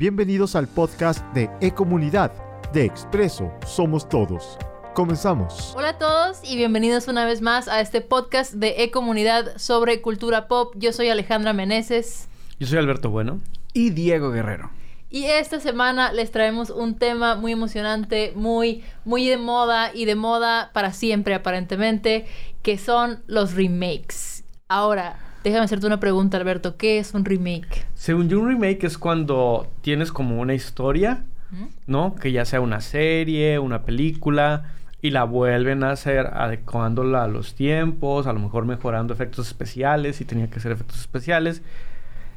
Bienvenidos 0.00 0.56
al 0.56 0.66
podcast 0.66 1.22
de 1.34 1.50
E-Comunidad 1.60 2.32
de 2.72 2.86
Expreso 2.86 3.52
Somos 3.66 4.08
Todos. 4.08 4.56
Comenzamos. 4.94 5.74
Hola 5.76 5.90
a 5.90 5.98
todos 5.98 6.40
y 6.42 6.56
bienvenidos 6.56 7.06
una 7.06 7.26
vez 7.26 7.42
más 7.42 7.68
a 7.68 7.82
este 7.82 8.00
podcast 8.00 8.54
de 8.54 8.82
E-Comunidad 8.82 9.58
sobre 9.58 10.00
cultura 10.00 10.48
pop. 10.48 10.72
Yo 10.78 10.94
soy 10.94 11.10
Alejandra 11.10 11.52
Meneses. 11.52 12.30
Yo 12.58 12.66
soy 12.66 12.78
Alberto 12.78 13.10
Bueno. 13.10 13.40
Y 13.74 13.90
Diego 13.90 14.30
Guerrero. 14.30 14.70
Y 15.10 15.26
esta 15.26 15.60
semana 15.60 16.14
les 16.14 16.30
traemos 16.30 16.70
un 16.70 16.96
tema 16.96 17.34
muy 17.34 17.52
emocionante, 17.52 18.32
muy, 18.34 18.82
muy 19.04 19.28
de 19.28 19.36
moda 19.36 19.90
y 19.92 20.06
de 20.06 20.14
moda 20.14 20.70
para 20.72 20.94
siempre 20.94 21.34
aparentemente, 21.34 22.24
que 22.62 22.78
son 22.78 23.22
los 23.26 23.52
remakes. 23.52 24.44
Ahora, 24.66 25.18
déjame 25.44 25.64
hacerte 25.64 25.86
una 25.86 26.00
pregunta, 26.00 26.36
Alberto. 26.36 26.76
¿Qué 26.76 26.98
es 26.98 27.14
un 27.14 27.24
remake? 27.24 27.86
Según 27.94 28.28
yo, 28.28 28.40
un 28.40 28.48
remake 28.48 28.84
es 28.84 28.98
cuando 28.98 29.68
tienes 29.80 30.12
como 30.12 30.40
una 30.40 30.54
historia, 30.54 31.24
¿Mm? 31.50 31.64
¿no? 31.86 32.14
Que 32.14 32.32
ya 32.32 32.44
sea 32.44 32.60
una 32.60 32.80
serie, 32.80 33.58
una 33.58 33.82
película, 33.82 34.72
y 35.02 35.10
la 35.10 35.24
vuelven 35.24 35.82
a 35.82 35.92
hacer 35.92 36.26
adecuándola 36.26 37.24
a 37.24 37.28
los 37.28 37.54
tiempos, 37.54 38.26
a 38.26 38.32
lo 38.32 38.40
mejor 38.40 38.66
mejorando 38.66 39.14
efectos 39.14 39.46
especiales, 39.46 40.16
si 40.16 40.24
tenía 40.24 40.50
que 40.50 40.60
ser 40.60 40.72
efectos 40.72 41.00
especiales. 41.00 41.62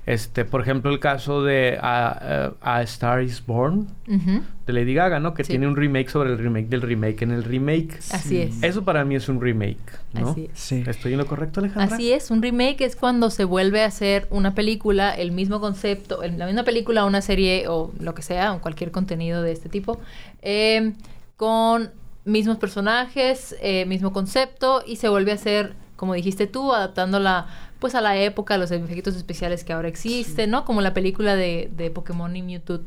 Este, 0.05 0.43
por 0.43 0.59
ejemplo, 0.61 0.91
el 0.91 0.99
caso 0.99 1.43
de 1.43 1.77
A, 1.81 2.51
A- 2.61 2.77
A 2.79 2.81
Star 2.83 3.21
is 3.23 3.45
Born 3.45 3.87
de 4.05 4.73
Lady 4.73 4.93
Gaga, 4.93 5.21
¿no? 5.21 5.33
Que 5.33 5.45
Sí. 5.45 5.51
tiene 5.51 5.65
un 5.65 5.77
remake 5.77 6.09
sobre 6.09 6.31
el 6.31 6.37
remake 6.37 6.67
del 6.67 6.81
remake 6.81 7.21
en 7.21 7.31
el 7.31 7.43
remake. 7.45 7.97
Así 8.11 8.41
es. 8.41 8.61
Eso 8.61 8.83
para 8.83 9.05
mí 9.05 9.15
es 9.15 9.29
un 9.29 9.39
remake, 9.39 9.77
¿no? 10.11 10.29
Así 10.31 10.49
es. 10.51 10.59
Sí. 10.59 10.83
¿Estoy 10.85 11.13
en 11.13 11.19
lo 11.19 11.25
correcto, 11.25 11.61
Alejandra? 11.61 11.95
Así 11.95 12.11
es, 12.11 12.31
un 12.31 12.41
remake 12.41 12.81
es 12.81 12.97
cuando 12.97 13.29
se 13.29 13.45
vuelve 13.45 13.81
a 13.81 13.85
hacer 13.85 14.27
una 14.29 14.53
película, 14.55 15.11
el 15.13 15.31
mismo 15.31 15.61
concepto, 15.61 16.21
el- 16.21 16.37
la 16.37 16.47
misma 16.47 16.63
película, 16.63 17.05
una 17.05 17.21
serie 17.21 17.69
o 17.69 17.91
lo 17.99 18.13
que 18.13 18.23
sea, 18.23 18.51
o 18.53 18.59
cualquier 18.59 18.91
contenido 18.91 19.41
de 19.41 19.53
este 19.53 19.69
tipo, 19.69 20.01
eh, 20.41 20.93
con 21.37 21.91
mismos 22.25 22.57
personajes, 22.57 23.55
eh, 23.61 23.85
mismo 23.85 24.11
concepto 24.11 24.83
y 24.85 24.97
se 24.97 25.07
vuelve 25.09 25.31
a 25.31 25.35
hacer, 25.35 25.73
como 25.95 26.13
dijiste 26.13 26.47
tú, 26.47 26.73
adaptándola 26.73 27.47
pues 27.83 27.95
a 27.95 28.01
la 28.01 28.15
época, 28.17 28.57
los 28.57 28.71
efectos 28.71 29.17
especiales 29.17 29.65
que 29.65 29.73
ahora 29.73 29.89
existen, 29.89 30.49
¿no? 30.49 30.63
Como 30.63 30.79
la 30.79 30.93
película 30.93 31.35
de, 31.35 31.69
de 31.75 31.91
Pokémon 31.91 32.33
y 32.33 32.41
Mewtwo 32.41 32.79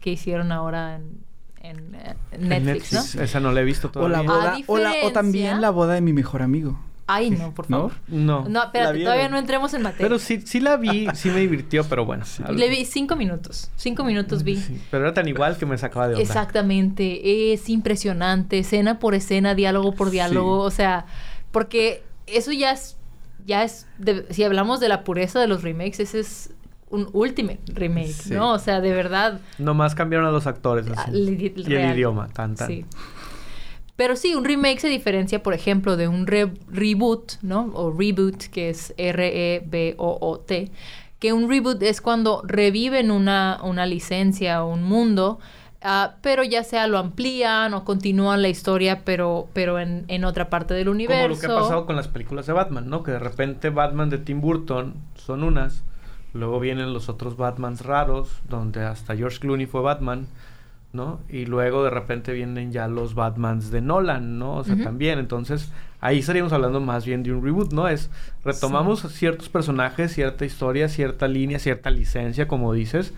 que 0.00 0.10
hicieron 0.10 0.52
ahora 0.52 0.96
en, 0.96 1.22
en, 1.62 1.94
eh, 1.94 2.14
En 2.32 2.48
Netflix, 2.50 2.92
¿no? 3.16 3.22
Esa 3.22 3.40
no 3.40 3.50
la 3.50 3.62
he 3.62 3.64
visto 3.64 3.90
O 3.94 4.08
la 4.08 4.18
todavía. 4.22 4.30
boda, 4.30 4.58
o, 4.66 4.78
la- 4.78 4.94
o 5.04 5.12
también 5.12 5.62
la 5.62 5.70
boda 5.70 5.94
de 5.94 6.02
mi 6.02 6.12
mejor 6.12 6.42
amigo. 6.42 6.78
Ay, 7.06 7.30
no, 7.30 7.52
por 7.54 7.66
favor. 7.66 7.92
No. 8.08 8.46
No, 8.48 8.62
espérate, 8.64 9.02
todavía 9.02 9.28
no 9.30 9.38
entremos 9.38 9.72
en 9.74 9.82
materia. 9.82 10.04
Pero 10.06 10.18
sí, 10.18 10.42
sí 10.44 10.60
la 10.60 10.76
vi, 10.76 11.08
sí 11.14 11.30
me 11.30 11.40
divirtió, 11.40 11.84
pero 11.84 12.04
bueno. 12.04 12.24
algo- 12.44 12.58
Le 12.58 12.68
vi 12.68 12.84
cinco 12.84 13.16
minutos. 13.16 13.70
Cinco 13.76 14.04
minutos 14.04 14.44
vi. 14.44 14.56
Sí, 14.56 14.78
pero 14.90 15.04
era 15.04 15.14
tan 15.14 15.26
igual 15.28 15.56
que 15.56 15.66
me 15.66 15.76
sacaba 15.78 16.08
de 16.08 16.14
onda. 16.14 16.22
Exactamente. 16.22 17.52
Es 17.54 17.68
impresionante. 17.68 18.58
Escena 18.60 18.98
por 18.98 19.14
escena, 19.14 19.54
diálogo 19.54 19.92
por 19.94 20.10
diálogo. 20.10 20.58
O 20.60 20.70
sea, 20.70 21.06
porque 21.50 22.02
eso 22.26 22.52
ya 22.52 22.72
es. 22.72 22.96
Ya 23.46 23.64
es. 23.64 23.86
de- 23.98 24.26
si 24.30 24.44
hablamos 24.44 24.80
de 24.80 24.88
la 24.88 25.04
pureza 25.04 25.40
de 25.40 25.46
los 25.48 25.62
remakes, 25.62 26.00
ese 26.00 26.20
es 26.20 26.50
un 26.90 27.08
ultimate 27.12 27.60
remake, 27.68 28.12
Sí. 28.12 28.34
¿no? 28.34 28.52
O 28.52 28.58
sea, 28.58 28.80
de 28.80 28.92
verdad. 28.92 29.40
Nomás 29.58 29.94
cambiaron 29.94 30.26
a 30.26 30.30
los 30.30 30.46
actores 30.46 30.86
así. 30.96 31.10
y 31.56 31.74
el 31.74 31.94
idioma, 31.94 32.28
tan 32.28 32.54
tan. 32.54 32.68
Sí. 32.68 32.84
Pero 33.96 34.16
sí, 34.16 34.34
un 34.34 34.44
remake 34.44 34.80
se 34.80 34.88
diferencia, 34.88 35.42
por 35.42 35.54
ejemplo, 35.54 35.96
de 35.96 36.08
un 36.08 36.26
re- 36.26 36.52
reboot, 36.70 37.32
¿no? 37.42 37.70
O 37.74 37.90
reboot, 37.92 38.44
que 38.50 38.70
es 38.70 38.94
R-E-B-O-O-T. 38.96 40.70
Que 41.18 41.32
un 41.32 41.48
reboot 41.48 41.82
es 41.82 42.00
cuando 42.00 42.42
reviven 42.44 43.10
una, 43.10 43.58
una 43.62 43.86
licencia 43.86 44.64
o 44.64 44.72
un 44.72 44.82
mundo, 44.82 45.38
ah, 45.84 46.14
pero 46.22 46.42
ya 46.44 46.64
sea 46.64 46.86
lo 46.86 46.98
amplían 46.98 47.74
o 47.74 47.84
continúan 47.84 48.42
la 48.42 48.48
historia, 48.48 49.02
pero, 49.04 49.48
pero 49.52 49.78
en, 49.78 50.04
en 50.08 50.24
otra 50.24 50.50
parte 50.50 50.74
del 50.74 50.84
Como 50.86 50.96
universo. 50.96 51.28
lo 51.28 51.40
que 51.40 51.46
ha 51.46 51.60
pasado 51.60 51.86
con 51.86 51.96
las 51.96 52.08
películas 52.08 52.46
de 52.46 52.52
Batman, 52.52 52.88
¿no? 52.88 53.02
Que 53.02 53.12
de 53.12 53.18
repente 53.18 53.70
Batman 53.70 54.10
de 54.10 54.18
Tim 54.18 54.40
Burton 54.40 54.94
son 55.14 55.42
unas. 55.44 55.84
Luego 56.34 56.60
vienen 56.60 56.94
los 56.94 57.08
otros 57.08 57.36
Batmans 57.36 57.82
raros, 57.82 58.30
donde 58.48 58.84
hasta 58.84 59.14
George 59.14 59.38
Clooney 59.38 59.66
fue 59.66 59.82
Batman, 59.82 60.26
¿no? 60.92 61.20
Y 61.28 61.44
luego 61.46 61.84
de 61.84 61.90
repente 61.90 62.32
vienen 62.32 62.72
ya 62.72 62.88
los 62.88 63.14
Batmans 63.14 63.70
de 63.70 63.82
Nolan, 63.82 64.38
¿no? 64.38 64.56
O 64.56 64.64
sea, 64.64 64.76
también. 64.82 65.18
Entonces, 65.18 65.70
ahí 66.00 66.20
estaríamos 66.20 66.52
hablando 66.52 66.80
más 66.80 67.04
bien 67.04 67.22
de 67.22 67.32
un 67.32 67.44
reboot, 67.44 67.72
¿no? 67.72 67.86
Es 67.86 68.10
retomamos 68.44 69.00
ciertos 69.12 69.50
personajes, 69.50 70.12
cierta 70.14 70.44
historia, 70.46 70.88
cierta 70.88 71.28
línea, 71.28 71.58
cierta 71.58 71.90
licencia, 71.90 72.48
como 72.48 72.72
dices, 72.72 73.12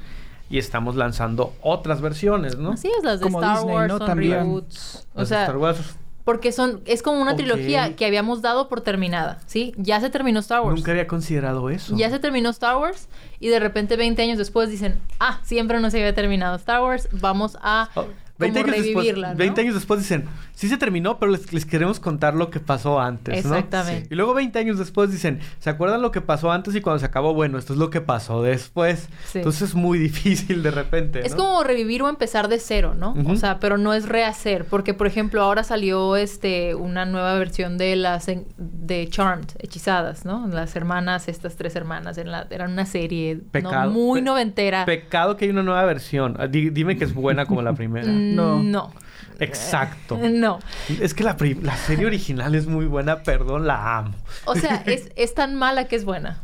y 0.50 0.58
estamos 0.58 0.96
lanzando 0.96 1.52
otras 1.62 2.00
versiones, 2.00 2.58
¿no? 2.58 2.72
Así 2.72 2.90
es, 2.96 3.04
las 3.04 3.20
de 3.20 3.24
Como 3.24 3.40
Star 3.40 3.56
Disney, 3.58 3.74
Wars 3.74 3.88
¿no? 3.92 3.98
son 3.98 4.06
También. 4.06 4.32
reboots. 4.40 5.06
O 5.14 5.18
Las 5.20 5.28
de 5.28 5.34
sea, 5.34 5.42
Star 5.44 5.56
Wars. 5.56 5.96
porque 6.24 6.52
son, 6.52 6.80
es 6.86 7.02
como 7.02 7.20
una 7.20 7.34
trilogía 7.36 7.96
que 7.96 8.06
habíamos 8.06 8.40
dado 8.42 8.68
por 8.68 8.80
terminada, 8.80 9.40
¿sí? 9.46 9.72
Ya 9.76 10.00
se 10.00 10.10
terminó 10.10 10.40
Star 10.40 10.62
Wars. 10.62 10.76
Nunca 10.76 10.90
había 10.92 11.06
considerado 11.06 11.68
eso. 11.70 11.96
Ya 11.96 12.10
se 12.10 12.18
terminó 12.18 12.50
Star 12.50 12.76
Wars 12.76 13.08
y 13.40 13.48
de 13.48 13.58
repente 13.60 13.96
20 13.96 14.22
años 14.22 14.38
después 14.38 14.70
dicen, 14.70 15.00
ah, 15.20 15.40
siempre 15.44 15.80
no 15.80 15.90
se 15.90 15.98
había 15.98 16.14
terminado 16.14 16.56
Star 16.56 16.82
Wars, 16.82 17.08
vamos 17.12 17.58
a 17.62 17.88
Oh, 17.94 18.06
20 18.38 18.58
años 18.60 18.76
después, 18.76 19.16
¿no? 19.16 19.34
20 19.36 19.60
años 19.60 19.74
después 19.74 20.00
dicen, 20.00 20.24
sí 20.54 20.68
se 20.68 20.76
terminó, 20.76 21.18
pero 21.18 21.30
les, 21.32 21.52
les 21.52 21.64
queremos 21.64 22.00
contar 22.00 22.34
lo 22.34 22.50
que 22.50 22.58
pasó 22.60 23.00
antes, 23.00 23.44
¿no? 23.44 23.54
Exactamente. 23.54 24.08
Y 24.10 24.16
luego 24.16 24.34
20 24.34 24.58
años 24.58 24.78
después 24.78 25.10
dicen, 25.12 25.40
¿se 25.60 25.70
acuerdan 25.70 26.02
lo 26.02 26.10
que 26.10 26.20
pasó 26.20 26.50
antes 26.50 26.74
y 26.74 26.80
cuando 26.80 26.98
se 26.98 27.06
acabó? 27.06 27.32
Bueno, 27.34 27.58
esto 27.58 27.72
es 27.72 27.78
lo 27.78 27.90
que 27.90 28.00
pasó 28.00 28.42
después. 28.42 29.08
Sí. 29.30 29.38
Entonces 29.38 29.62
es 29.70 29.74
muy 29.74 29.98
difícil 30.10 30.62
de 30.62 30.70
repente, 30.72 31.24
Es 31.26 31.34
como 31.34 31.62
revivir 31.62 32.02
o 32.02 32.08
empezar 32.08 32.48
de 32.48 32.58
cero, 32.58 32.94
¿no? 32.98 33.14
O 33.28 33.36
sea, 33.36 33.60
pero 33.60 33.78
no 33.78 33.94
es 33.94 34.08
rehacer, 34.08 34.64
porque 34.64 34.94
por 34.94 35.06
ejemplo 35.06 35.40
ahora 35.42 35.62
salió 35.62 36.16
este 36.16 36.74
una 36.74 37.04
nueva 37.06 37.34
versión 37.38 37.78
de 37.78 37.94
las 37.96 38.26
de 38.56 39.08
Charmed, 39.08 39.46
hechizadas, 39.60 40.24
¿no? 40.24 40.46
Las 40.48 40.74
hermanas, 40.76 41.28
estas 41.28 41.56
tres 41.56 41.76
hermanas, 41.76 42.18
en 42.18 42.30
la, 42.30 42.46
eran 42.50 42.72
una 42.72 42.86
serie 42.86 43.36
Pecado. 43.50 43.90
muy 43.90 44.20
Pe- 44.20 44.24
noventera. 44.24 44.84
Pecado 44.84 45.36
que 45.36 45.44
hay 45.44 45.50
una 45.50 45.62
nueva 45.62 45.84
versión. 45.84 46.36
Ah, 46.38 46.46
di- 46.46 46.70
dime 46.70 46.96
que 46.96 47.04
es 47.04 47.14
buena 47.14 47.46
como 47.46 47.62
la 47.62 47.72
primera. 47.74 48.06
No. 48.24 48.62
No. 48.62 48.92
Exacto. 49.40 50.18
No. 50.18 50.60
Es 51.00 51.14
que 51.14 51.24
la 51.24 51.36
serie 51.76 52.06
original 52.06 52.54
es 52.54 52.66
muy 52.66 52.86
buena, 52.86 53.22
perdón, 53.22 53.66
la 53.66 53.98
amo. 53.98 54.14
O 54.44 54.54
sea, 54.54 54.82
es, 54.86 55.10
es 55.16 55.34
tan 55.34 55.54
mala 55.54 55.88
que 55.88 55.96
es 55.96 56.04
buena. 56.04 56.40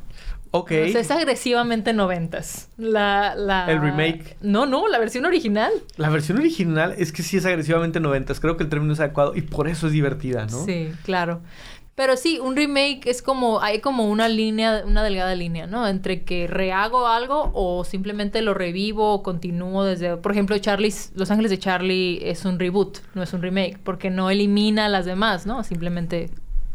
Ok. 0.53 0.73
O 0.89 0.91
sea, 0.91 1.01
es 1.01 1.11
agresivamente 1.13 1.93
noventas. 1.93 2.69
La, 2.77 3.37
la... 3.37 3.71
¿El 3.71 3.81
remake? 3.81 4.37
No, 4.41 4.67
no, 4.67 4.89
la 4.89 4.99
versión 4.99 5.25
original. 5.25 5.71
La 5.97 6.11
versión 6.11 6.39
original 6.39 6.95
es 6.99 7.13
que 7.13 7.23
sí 7.23 7.37
es 7.37 7.47
agresivamente 7.47 8.01
noventas. 8.01 8.41
Creo 8.41 8.57
que 8.57 8.65
el 8.65 8.69
término 8.69 8.93
es 8.93 8.99
adecuado 8.99 9.37
y 9.37 9.43
por 9.43 9.69
eso 9.69 9.87
es 9.87 9.93
divertida, 9.93 10.47
¿no? 10.47 10.65
Sí, 10.65 10.93
claro. 11.05 11.41
Pero 11.97 12.17
sí, 12.17 12.39
un 12.39 12.57
remake 12.57 13.03
es 13.07 13.21
como, 13.21 13.61
hay 13.61 13.81
como 13.81 14.09
una 14.09 14.27
línea, 14.29 14.83
una 14.87 15.03
delgada 15.03 15.35
línea, 15.35 15.67
¿no? 15.67 15.87
Entre 15.87 16.23
que 16.23 16.47
rehago 16.47 17.07
algo 17.07 17.51
o 17.53 17.85
simplemente 17.85 18.41
lo 18.41 18.55
revivo 18.55 19.13
o 19.13 19.23
continúo 19.23 19.85
desde, 19.85 20.17
por 20.17 20.33
ejemplo, 20.33 20.57
Charlie's, 20.59 21.13
Los 21.15 21.31
Ángeles 21.31 21.51
de 21.51 21.59
Charlie 21.59 22.21
es 22.23 22.45
un 22.47 22.59
reboot, 22.59 22.99
no 23.15 23.23
es 23.23 23.33
un 23.35 23.43
remake, 23.43 23.79
porque 23.85 24.09
no 24.09 24.31
elimina 24.31 24.87
a 24.87 24.89
las 24.89 25.05
demás, 25.05 25.45
¿no? 25.47 25.63
Simplemente 25.63 26.31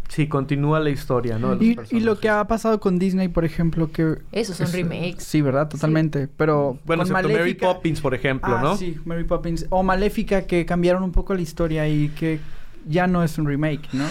Sí, 0.08 0.28
continúa 0.28 0.80
la 0.80 0.92
historia, 0.92 1.40
¿no? 1.40 1.56
Y, 1.56 1.76
y 1.90 2.00
lo 2.02 2.20
que 2.20 2.30
ha 2.30 2.46
pasado 2.48 2.80
con 2.80 3.00
Disney, 3.00 3.28
por 3.28 3.44
ejemplo, 3.44 3.92
que... 3.92 4.20
esos 4.32 4.58
son 4.58 4.68
es- 4.68 4.74
remakes. 4.74 5.24
Sí, 5.24 5.42
¿verdad? 5.42 5.68
Totalmente. 5.68 6.28
Pero 6.28 6.78
Bueno, 6.86 7.02
con 7.02 7.12
excepto 7.12 7.14
Mary 7.30 7.34
Maléfica... 7.40 7.74
Poppins, 7.74 8.02
por 8.02 8.14
ejemplo, 8.14 8.56
Ah, 8.56 8.62
¿no? 8.62 8.78
sí, 8.78 8.96
Mary 9.06 9.24
Poppins. 9.24 9.66
O 9.72 9.82
Maléfica, 9.82 10.44
que 10.46 10.64
cambiaron 10.68 11.02
un 11.02 11.12
poco 11.12 11.34
la 11.34 11.42
historia 11.42 11.88
y 11.88 12.10
que 12.10 12.40
ya 12.88 13.08
no 13.08 13.24
es 13.24 13.40
un 13.40 13.48
remake, 13.48 13.90
¿no? 13.94 14.06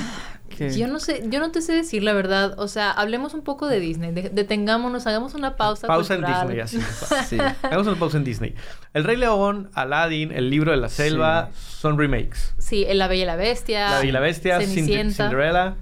Yo 0.76 0.86
no 0.88 0.98
sé, 1.00 1.22
yo 1.28 1.40
no 1.40 1.50
te 1.50 1.60
sé 1.62 1.72
decir 1.72 2.02
la 2.02 2.12
verdad. 2.12 2.54
O 2.58 2.68
sea, 2.68 2.90
hablemos 2.90 3.34
un 3.34 3.42
poco 3.42 3.68
de 3.68 3.80
Disney. 3.80 4.12
de- 4.12 4.30
detengámonos, 4.30 5.06
hagamos 5.06 5.34
una 5.34 5.56
pausa. 5.56 5.86
Pausa 5.86 6.14
en. 6.14 6.24
Disney, 6.24 6.60
así. 6.60 6.78
Sí. 7.28 7.38
Hagamos 7.62 7.86
una 7.86 7.98
pausa 7.98 8.16
en 8.18 8.24
Disney. 8.24 8.54
El 8.92 9.04
Rey 9.04 9.16
León, 9.16 9.70
Aladdin, 9.74 10.32
El 10.32 10.50
Libro 10.50 10.70
de 10.70 10.76
la 10.76 10.88
Selva 10.88 11.50
son 11.54 11.98
remakes. 11.98 12.54
Sí, 12.58 12.86
La 12.92 13.08
Bella 13.08 13.22
y 13.22 13.26
la 13.26 13.36
Bestia. 13.36 13.90
La 13.90 13.96
Bella 13.98 14.08
y 14.08 14.12
la 14.12 14.20
Bestia, 14.20 14.60
Cenicienta. 14.60 15.28
Cinderella. 15.28 15.76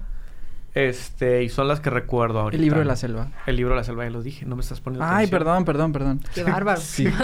Este, 0.75 1.43
y 1.43 1.49
son 1.49 1.67
las 1.67 1.79
que 1.81 1.89
recuerdo 1.91 2.39
ahorita. 2.39 2.55
El 2.57 2.63
libro 2.63 2.79
de 2.79 2.85
la 2.85 2.95
selva. 2.95 3.27
El 3.45 3.57
libro 3.57 3.73
de 3.75 3.81
la 3.81 3.83
selva, 3.83 4.05
ya 4.05 4.09
lo 4.09 4.23
dije, 4.23 4.45
no 4.45 4.55
me 4.55 4.61
estás 4.63 4.81
poniendo 4.81 5.05
Ay, 5.05 5.11
atención. 5.27 5.39
perdón, 5.39 5.65
perdón, 5.65 5.91
perdón. 5.93 6.21
Qué 6.33 6.43
bárbaro. 6.43 6.81
Sí. 6.81 7.07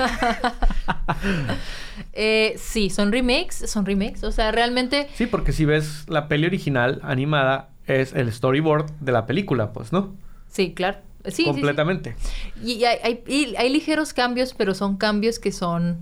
Eh, 2.13 2.56
sí, 2.57 2.90
son 2.90 3.12
remakes, 3.12 3.69
son 3.69 3.86
remakes. 3.86 4.24
O 4.24 4.31
sea, 4.31 4.51
realmente 4.51 5.07
Sí, 5.16 5.25
porque 5.25 5.51
si 5.51 5.66
ves 5.66 6.06
la 6.07 6.28
peli 6.28 6.46
original 6.46 7.00
animada, 7.04 7.69
es 7.88 8.13
el 8.13 8.31
storyboard 8.31 8.90
de 9.00 9.12
la 9.12 9.25
película, 9.25 9.74
pues, 9.74 9.92
¿no? 9.92 10.16
Sí, 10.48 10.74
claro. 10.74 11.00
Sí, 11.25 11.31
sí, 11.31 11.44
sí. 11.44 11.45
Completamente. 11.45 12.16
Y 12.63 12.84
hay, 12.86 12.98
hay- 13.04 13.24
y 13.28 13.56
hay 13.57 13.69
ligeros 13.69 14.13
cambios, 14.13 14.54
pero 14.54 14.74
son 14.74 14.98
cambios 14.98 15.40
que 15.40 15.52
son... 15.52 15.98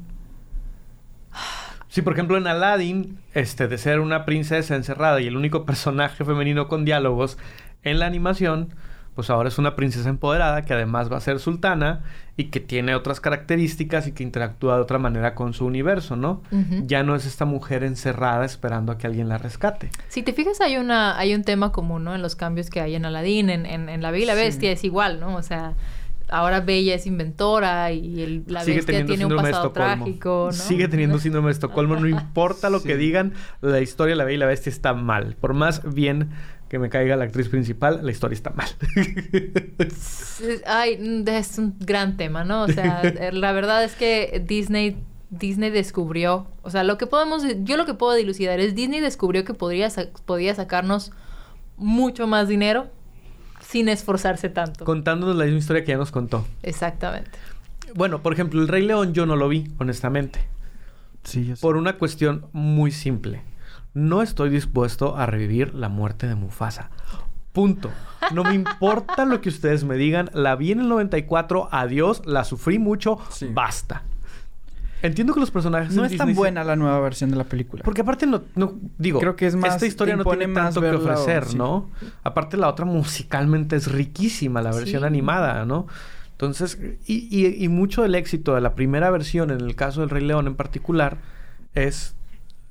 Sí, 1.97 2.03
por 2.03 2.13
ejemplo, 2.13 2.37
en 2.37 2.45
Aladdin, 2.45 3.17
este, 3.33 3.67
de 3.67 3.79
ser 3.79 4.01
una 4.01 4.23
princesa 4.23 4.75
encerrada 4.75 5.19
y 5.19 5.25
el 5.25 5.35
único 5.35 5.65
personaje 5.65 6.23
femenino 6.23 6.67
con 6.67 6.85
diálogos 6.85 7.39
en 7.81 7.97
la 7.97 8.05
animación, 8.05 8.69
pues 9.15 9.31
ahora 9.31 9.49
es 9.49 9.57
una 9.57 9.75
princesa 9.75 10.07
empoderada 10.07 10.61
que 10.61 10.75
además 10.75 11.11
va 11.11 11.17
a 11.17 11.21
ser 11.21 11.39
sultana 11.39 12.01
y 12.35 12.49
que 12.51 12.59
tiene 12.59 12.93
otras 12.93 13.19
características 13.19 14.05
y 14.05 14.11
que 14.11 14.21
interactúa 14.21 14.75
de 14.75 14.81
otra 14.83 14.99
manera 14.99 15.33
con 15.33 15.53
su 15.53 15.65
universo, 15.65 16.15
¿no? 16.15 16.43
Ya 16.85 17.01
no 17.01 17.15
es 17.15 17.25
esta 17.25 17.45
mujer 17.45 17.83
encerrada 17.83 18.45
esperando 18.45 18.91
a 18.91 18.99
que 18.99 19.07
alguien 19.07 19.27
la 19.27 19.39
rescate. 19.39 19.89
Si 20.07 20.21
te 20.21 20.33
fijas, 20.33 20.61
hay 20.61 20.77
una 20.77 21.17
hay 21.17 21.33
un 21.33 21.43
tema 21.43 21.71
común, 21.71 22.03
¿no? 22.03 22.13
En 22.13 22.21
los 22.21 22.35
cambios 22.35 22.69
que 22.69 22.79
hay 22.79 22.93
en 22.93 23.05
Aladdin, 23.05 23.49
en, 23.49 23.65
en, 23.65 23.89
en 23.89 24.03
La 24.03 24.11
Bella 24.11 24.23
y 24.23 24.27
la 24.27 24.35
Sí. 24.35 24.41
Bestia 24.41 24.71
es 24.71 24.83
igual, 24.83 25.19
¿no? 25.19 25.35
O 25.35 25.41
sea, 25.41 25.73
ahora 26.29 26.59
Bella 26.61 26.95
es 26.95 27.05
inventora 27.07 27.91
y 27.91 28.21
el- 28.21 28.43
la 28.47 28.61
Sigue 28.63 28.77
Bestia 28.77 28.93
teniendo 28.99 29.13
tiene 29.13 29.25
un 29.25 29.29
síndrome 29.29 29.47
de 29.47 29.51
pasado 29.53 29.67
Estocolmo. 29.67 30.03
trágico, 30.05 30.45
¿no? 30.47 30.51
Sigue 30.53 30.87
teniendo 30.87 31.19
síndrome 31.19 31.47
de 31.47 31.51
Estocolmo, 31.53 31.95
no 31.95 32.07
importa 32.07 32.69
lo 32.69 32.81
que 32.83 32.97
digan, 32.97 33.33
la 33.61 33.79
historia 33.81 34.13
de 34.13 34.17
la 34.17 34.23
Bella 34.25 34.35
y 34.35 34.39
la 34.39 34.45
Bestia 34.47 34.69
está 34.69 34.93
mal. 34.93 35.35
Por 35.39 35.53
más 35.53 35.81
bien 35.93 36.29
que 36.69 36.79
me 36.79 36.89
caiga 36.89 37.15
la 37.15 37.23
actriz 37.23 37.47
principal, 37.47 38.01
la 38.03 38.11
historia 38.11 38.33
está 38.35 38.49
mal. 38.49 38.67
Ay, 40.65 40.97
mm, 40.97 41.27
es 41.29 41.57
un 41.57 41.75
gran 41.79 42.17
tema, 42.17 42.43
¿no? 42.43 42.63
O 42.63 42.67
sea, 42.67 43.01
eh, 43.03 43.31
la 43.31 43.51
verdad 43.51 43.83
es 43.83 43.95
que 43.95 44.43
Disney 44.45 44.97
Disney 45.29 45.69
descubrió, 45.69 46.47
o 46.61 46.69
sea, 46.69 46.83
lo 46.83 46.97
que 46.97 47.05
podemos 47.05 47.43
yo 47.63 47.75
lo 47.77 47.85
que 47.85 47.93
puedo 47.93 48.13
dilucidar 48.13 48.59
es 48.61 48.75
Disney 48.75 49.01
descubrió 49.01 49.43
que 49.43 49.53
podría 49.53 49.89
podía 50.25 50.55
sacarnos 50.55 51.11
mucho 51.75 52.27
más 52.27 52.47
dinero 52.47 52.87
sin 53.69 53.89
esforzarse 53.89 54.49
tanto. 54.49 54.85
Contándonos 54.85 55.35
la 55.35 55.45
misma 55.45 55.59
historia 55.59 55.83
que 55.83 55.91
ya 55.91 55.97
nos 55.97 56.11
contó. 56.11 56.45
Exactamente. 56.63 57.31
Bueno, 57.95 58.21
por 58.21 58.33
ejemplo, 58.33 58.61
El 58.61 58.67
Rey 58.67 58.85
León 58.85 59.13
yo 59.13 59.25
no 59.25 59.35
lo 59.35 59.49
vi, 59.49 59.71
honestamente. 59.77 60.39
Sí, 61.23 61.45
yo 61.45 61.55
sé. 61.55 61.61
Por 61.61 61.75
una 61.75 61.97
cuestión 61.97 62.45
muy 62.53 62.91
simple. 62.91 63.41
No 63.93 64.21
estoy 64.21 64.49
dispuesto 64.49 65.17
a 65.17 65.25
revivir 65.25 65.73
la 65.73 65.89
muerte 65.89 66.27
de 66.27 66.35
Mufasa. 66.35 66.91
Punto. 67.51 67.91
No 68.33 68.43
me 68.43 68.53
importa 68.53 69.25
lo 69.25 69.41
que 69.41 69.49
ustedes 69.49 69.83
me 69.83 69.95
digan. 69.95 70.29
La 70.33 70.55
vi 70.55 70.71
en 70.71 70.81
el 70.81 70.89
94. 70.89 71.69
Adiós. 71.71 72.21
La 72.25 72.43
sufrí 72.43 72.79
mucho. 72.79 73.17
Sí. 73.29 73.49
Basta. 73.51 74.03
Entiendo 75.01 75.33
que 75.33 75.39
los 75.39 75.51
personajes 75.51 75.93
No 75.95 76.03
es 76.05 76.17
tan 76.17 76.27
Disney 76.27 76.35
buena 76.35 76.63
la 76.63 76.75
nueva 76.75 76.99
versión 76.99 77.29
de 77.29 77.35
la 77.35 77.43
película. 77.43 77.83
Porque 77.83 78.01
aparte 78.01 78.25
no, 78.25 78.41
no- 78.55 78.73
digo, 78.97 79.19
Creo 79.19 79.35
que 79.35 79.45
es 79.45 79.55
más- 79.55 79.75
esta 79.75 79.85
historia 79.85 80.15
no 80.15 80.23
tiene 80.23 80.47
tanto 80.53 80.81
que 80.81 80.89
ofrecer, 80.89 81.45
sí. 81.45 81.57
¿no? 81.57 81.89
Aparte 82.23 82.57
la 82.57 82.67
otra 82.67 82.85
musicalmente 82.85 83.75
es 83.75 83.91
riquísima, 83.91 84.61
la 84.61 84.71
versión 84.71 85.01
Sí. 85.01 85.07
animada, 85.07 85.65
¿no? 85.65 85.87
Entonces, 86.31 86.79
y, 87.05 87.27
y- 87.29 87.63
y 87.63 87.67
mucho 87.67 88.01
del 88.03 88.15
éxito 88.15 88.55
de 88.55 88.61
la 88.61 88.75
primera 88.75 89.09
versión, 89.11 89.51
en 89.51 89.61
el 89.61 89.75
caso 89.75 90.01
del 90.01 90.09
Rey 90.09 90.23
León 90.23 90.47
en 90.47 90.55
particular, 90.55 91.17
es 91.75 92.15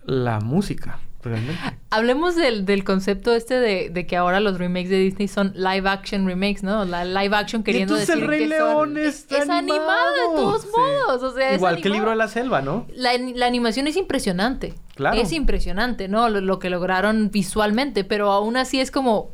la 0.05 0.41
música, 0.41 0.99
realmente. 1.27 1.61
Hablemos 1.91 2.35
del, 2.37 2.65
del 2.65 2.85
concepto 2.85 3.35
este 3.35 3.55
de, 3.55 3.91
de 3.91 4.07
que 4.07 4.17
ahora 4.17 4.41
los 4.41 4.59
remakes 4.59 4.89
de 4.91 4.99
Disney 4.99 5.29
son 5.29 5.53
live 5.55 5.89
action 5.89 6.27
remakes, 6.27 6.63
¿no? 6.63 6.85
La 6.85 7.05
live 7.05 7.37
action 7.37 7.63
queriendo 7.63 7.95
entonces 7.95 8.09
decir 8.09 8.23
el 8.25 8.29
Rey 8.29 8.39
que 8.41 8.47
León 8.47 8.89
son, 8.95 8.99
es 8.99 9.27
animada 9.31 9.53
de 9.53 9.53
animado. 9.53 10.35
todos 10.37 10.63
Sí. 10.63 10.69
modos, 10.77 11.23
o 11.23 11.35
sea, 11.37 11.51
es 11.51 11.57
Igual 11.57 11.81
que 11.81 11.89
el 11.89 11.95
libro 11.95 12.11
de 12.11 12.17
la 12.17 12.29
selva, 12.29 12.63
¿no? 12.63 12.87
La, 12.95 13.13
la 13.19 13.47
animación 13.47 13.87
es 13.87 13.97
impresionante. 13.97 14.75
Claro. 14.95 15.17
Es 15.21 15.33
impresionante, 15.33 16.09
¿no? 16.09 16.29
Lo, 16.29 16.41
lo 16.41 16.59
que 16.59 16.71
lograron 16.71 17.31
visualmente, 17.31 18.05
pero 18.05 18.33
aún 18.33 18.57
así 18.57 18.81
es 18.81 18.91
como... 18.91 19.31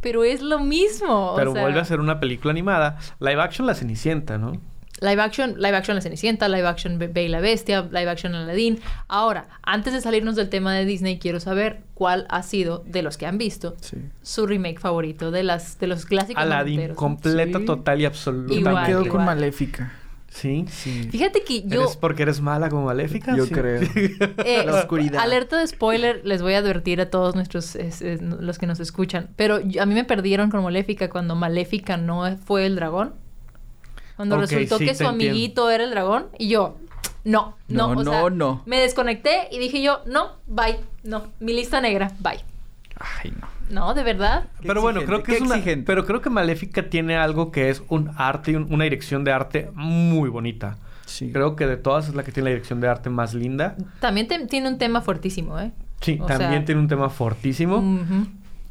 Pero 0.00 0.24
es 0.24 0.42
lo 0.42 0.58
mismo. 0.58 1.32
o 1.32 1.36
Pero 1.36 1.52
sea, 1.52 1.62
vuelve 1.62 1.78
a 1.78 1.84
ser 1.84 2.00
una 2.00 2.18
película 2.18 2.50
animada. 2.50 2.98
Live 3.20 3.40
action 3.40 3.66
La 3.68 3.74
Cenicienta, 3.74 4.36
¿no? 4.36 4.60
Live 5.02 5.20
action, 5.20 5.54
live 5.58 5.76
action 5.76 5.96
La 5.96 6.00
Cenicienta, 6.00 6.48
live 6.48 6.66
action 6.66 6.98
Be- 6.98 7.08
Bella 7.08 7.26
y 7.26 7.28
la 7.30 7.40
Bestia, 7.40 7.82
live 7.90 8.08
action 8.08 8.34
Aladdin. 8.34 8.78
Ahora, 9.08 9.48
antes 9.62 9.92
de 9.92 10.00
salirnos 10.00 10.36
del 10.36 10.48
tema 10.48 10.72
de 10.74 10.84
Disney, 10.84 11.18
quiero 11.18 11.40
saber 11.40 11.80
cuál 11.94 12.26
ha 12.30 12.42
sido, 12.42 12.84
de 12.86 13.02
los 13.02 13.18
que 13.18 13.26
han 13.26 13.36
visto, 13.36 13.74
Sí. 13.80 13.96
su 14.22 14.46
remake 14.46 14.78
favorito 14.78 15.30
de 15.30 15.42
las 15.42 15.78
de 15.80 15.88
los 15.88 16.06
clásicos 16.06 16.42
Aladdin, 16.42 16.94
completa, 16.94 17.58
Sí. 17.58 17.64
total 17.64 18.00
y 18.00 18.04
absoluta. 18.04 18.54
Igual, 18.54 18.74
me 18.76 18.82
quedo 18.86 19.00
igual. 19.04 19.10
con 19.10 19.24
Maléfica. 19.24 19.92
Sí. 20.28 20.64
Sí. 20.70 21.08
Fíjate 21.10 21.42
que 21.44 21.62
yo... 21.64 21.82
¿Eres 21.82 21.96
porque 21.96 22.22
eres 22.22 22.40
mala 22.40 22.70
como 22.70 22.86
maléfica? 22.86 23.36
Yo 23.36 23.44
Sí. 23.44 23.52
creo. 23.52 23.82
eh, 24.46 24.62
La 24.64 24.76
oscuridad. 24.76 25.20
Alerta 25.20 25.58
de 25.58 25.66
spoiler, 25.66 26.22
les 26.24 26.40
voy 26.40 26.54
a 26.54 26.58
advertir 26.58 27.02
a 27.02 27.10
todos 27.10 27.34
nuestros, 27.34 27.76
es- 27.76 28.00
es, 28.00 28.22
los 28.22 28.58
que 28.58 28.66
nos 28.66 28.80
escuchan. 28.80 29.28
Pero 29.36 29.60
yo- 29.60 29.82
a 29.82 29.86
mí 29.86 29.94
me 29.94 30.04
perdieron 30.04 30.50
con 30.50 30.62
Maléfica 30.62 31.10
cuando 31.10 31.34
Maléfica 31.34 31.98
no 31.98 32.34
fue 32.38 32.64
el 32.64 32.76
dragón. 32.76 33.12
Cuando 34.16 34.36
resultó 34.38 34.78
sí, 34.78 34.86
que 34.86 34.94
su 34.94 35.04
entiendo. 35.04 35.30
amiguito 35.32 35.70
era 35.70 35.84
el 35.84 35.90
dragón. 35.90 36.26
Y 36.38 36.48
yo, 36.48 36.76
no, 37.24 37.56
no, 37.68 37.86
No, 37.94 38.00
o 38.00 38.04
no, 38.04 38.10
sea, 38.10 38.30
no. 38.30 38.62
Me 38.66 38.78
desconecté 38.80 39.48
y 39.50 39.58
dije 39.58 39.82
yo, 39.82 40.00
no, 40.06 40.32
bye, 40.46 40.78
no, 41.04 41.24
mi 41.40 41.52
lista 41.52 41.80
negra, 41.80 42.12
bye. 42.20 42.40
Ay, 42.98 43.32
no. 43.40 43.48
No, 43.70 43.94
de 43.94 44.02
verdad. 44.02 44.44
Qué 44.60 44.68
Pero 44.68 44.82
bueno, 44.82 45.02
creo 45.04 45.22
que 45.22 45.32
qué 45.32 45.36
es 45.36 45.40
una... 45.40 45.54
exigente. 45.56 45.86
Pero 45.86 46.04
creo 46.04 46.20
que 46.20 46.28
Maléfica 46.28 46.90
tiene 46.90 47.16
algo 47.16 47.50
que 47.50 47.70
es 47.70 47.82
un 47.88 48.10
arte 48.16 48.50
y 48.52 48.54
un- 48.56 48.72
una 48.72 48.84
dirección 48.84 49.24
de 49.24 49.32
arte 49.32 49.70
muy 49.74 50.28
bonita. 50.28 50.76
Sí. 51.06 51.30
Creo 51.32 51.56
que 51.56 51.66
de 51.66 51.76
todas 51.78 52.08
es 52.08 52.14
la 52.14 52.22
que 52.22 52.32
tiene 52.32 52.50
la 52.50 52.54
dirección 52.54 52.80
de 52.80 52.88
arte 52.88 53.08
más 53.08 53.32
linda. 53.34 53.76
También 54.00 54.28
te- 54.28 54.46
tiene 54.46 54.68
un 54.68 54.76
tema 54.78 55.00
fuertísimo, 55.00 55.58
¿eh? 55.58 55.72
Sí, 56.02 56.18
O 56.20 56.26
también 56.26 56.50
sea, 56.50 56.64
tiene 56.66 56.80
un 56.82 56.88
tema 56.88 57.08
fortísimo. 57.08 57.76
ujú. 57.78 58.26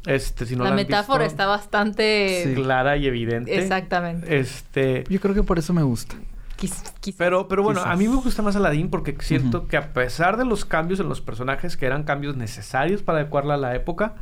Este, 0.06 0.46
si 0.46 0.56
no 0.56 0.64
la 0.64 0.72
metáfora 0.72 1.24
visto, 1.24 1.32
está 1.34 1.46
bastante... 1.46 2.44
Sí. 2.44 2.54
clara 2.54 2.96
y 2.96 3.06
evidente. 3.06 3.56
Exactamente. 3.56 4.38
Este, 4.38 5.04
Yo 5.08 5.20
creo 5.20 5.34
que 5.34 5.42
por 5.42 5.58
eso 5.58 5.72
me 5.72 5.82
gusta. 5.82 6.16
Quizás. 6.56 6.94
pero, 7.16 7.48
pero 7.48 7.62
bueno, 7.62 7.80
Quizás. 7.80 7.92
a 7.92 7.96
mí 7.96 8.06
me 8.08 8.16
gusta 8.16 8.42
más 8.42 8.54
Aladdin 8.56 8.88
porque 8.88 9.16
siento 9.20 9.58
Ujú. 9.58 9.66
que 9.68 9.76
a 9.76 9.92
pesar 9.92 10.36
de 10.36 10.44
los 10.44 10.64
cambios 10.64 11.00
en 11.00 11.08
los 11.08 11.20
personajes, 11.20 11.76
que 11.76 11.86
eran 11.86 12.04
cambios 12.04 12.36
necesarios 12.36 13.02
para 13.02 13.18
adecuarla 13.18 13.54
a 13.54 13.56
la 13.58 13.74
época, 13.74 14.14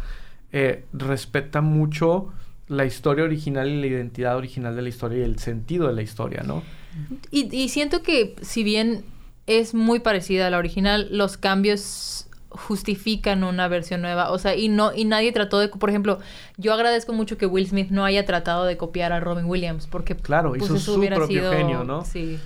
eh, 0.52 0.84
respeta 0.92 1.60
mucho 1.60 2.32
la 2.68 2.84
historia 2.86 3.24
original 3.24 3.68
y 3.68 3.80
la 3.80 3.86
identidad 3.88 4.36
original 4.36 4.76
de 4.76 4.82
la 4.82 4.88
historia 4.88 5.18
y 5.18 5.22
el 5.22 5.38
sentido 5.38 5.88
de 5.88 5.92
la 5.94 6.02
historia, 6.02 6.42
¿no? 6.44 6.62
Y, 7.30 7.54
y 7.54 7.68
siento 7.68 8.02
que 8.02 8.36
si 8.42 8.62
bien 8.64 9.04
es 9.46 9.74
muy 9.74 9.98
parecida 10.00 10.46
a 10.46 10.50
la 10.50 10.58
original, 10.58 11.08
los 11.10 11.36
cambios 11.36 12.26
justifican 12.50 13.44
una 13.44 13.68
versión 13.68 14.02
nueva. 14.02 14.30
O 14.30 14.38
sea, 14.38 14.54
y 14.56 14.68
no, 14.68 14.92
y 14.94 15.04
nadie 15.04 15.32
trató 15.32 15.58
de, 15.58 15.68
por 15.68 15.88
ejemplo, 15.88 16.18
yo 16.56 16.72
agradezco 16.74 17.12
mucho 17.12 17.38
que 17.38 17.46
Will 17.46 17.66
Smith 17.66 17.90
no 17.90 18.04
haya 18.04 18.24
tratado 18.26 18.64
de 18.64 18.76
copiar 18.76 19.12
a 19.12 19.20
Robin 19.20 19.46
Williams, 19.46 19.86
porque 19.86 20.16
Claro, 20.16 20.56
hizo 20.56 20.74
eso 20.76 20.92
su 20.92 20.98
hubiera 20.98 21.16
propio 21.16 21.40
sido- 21.40 21.52
genio, 21.52 21.84
¿no? 21.84 22.04
Sí. 22.04 22.38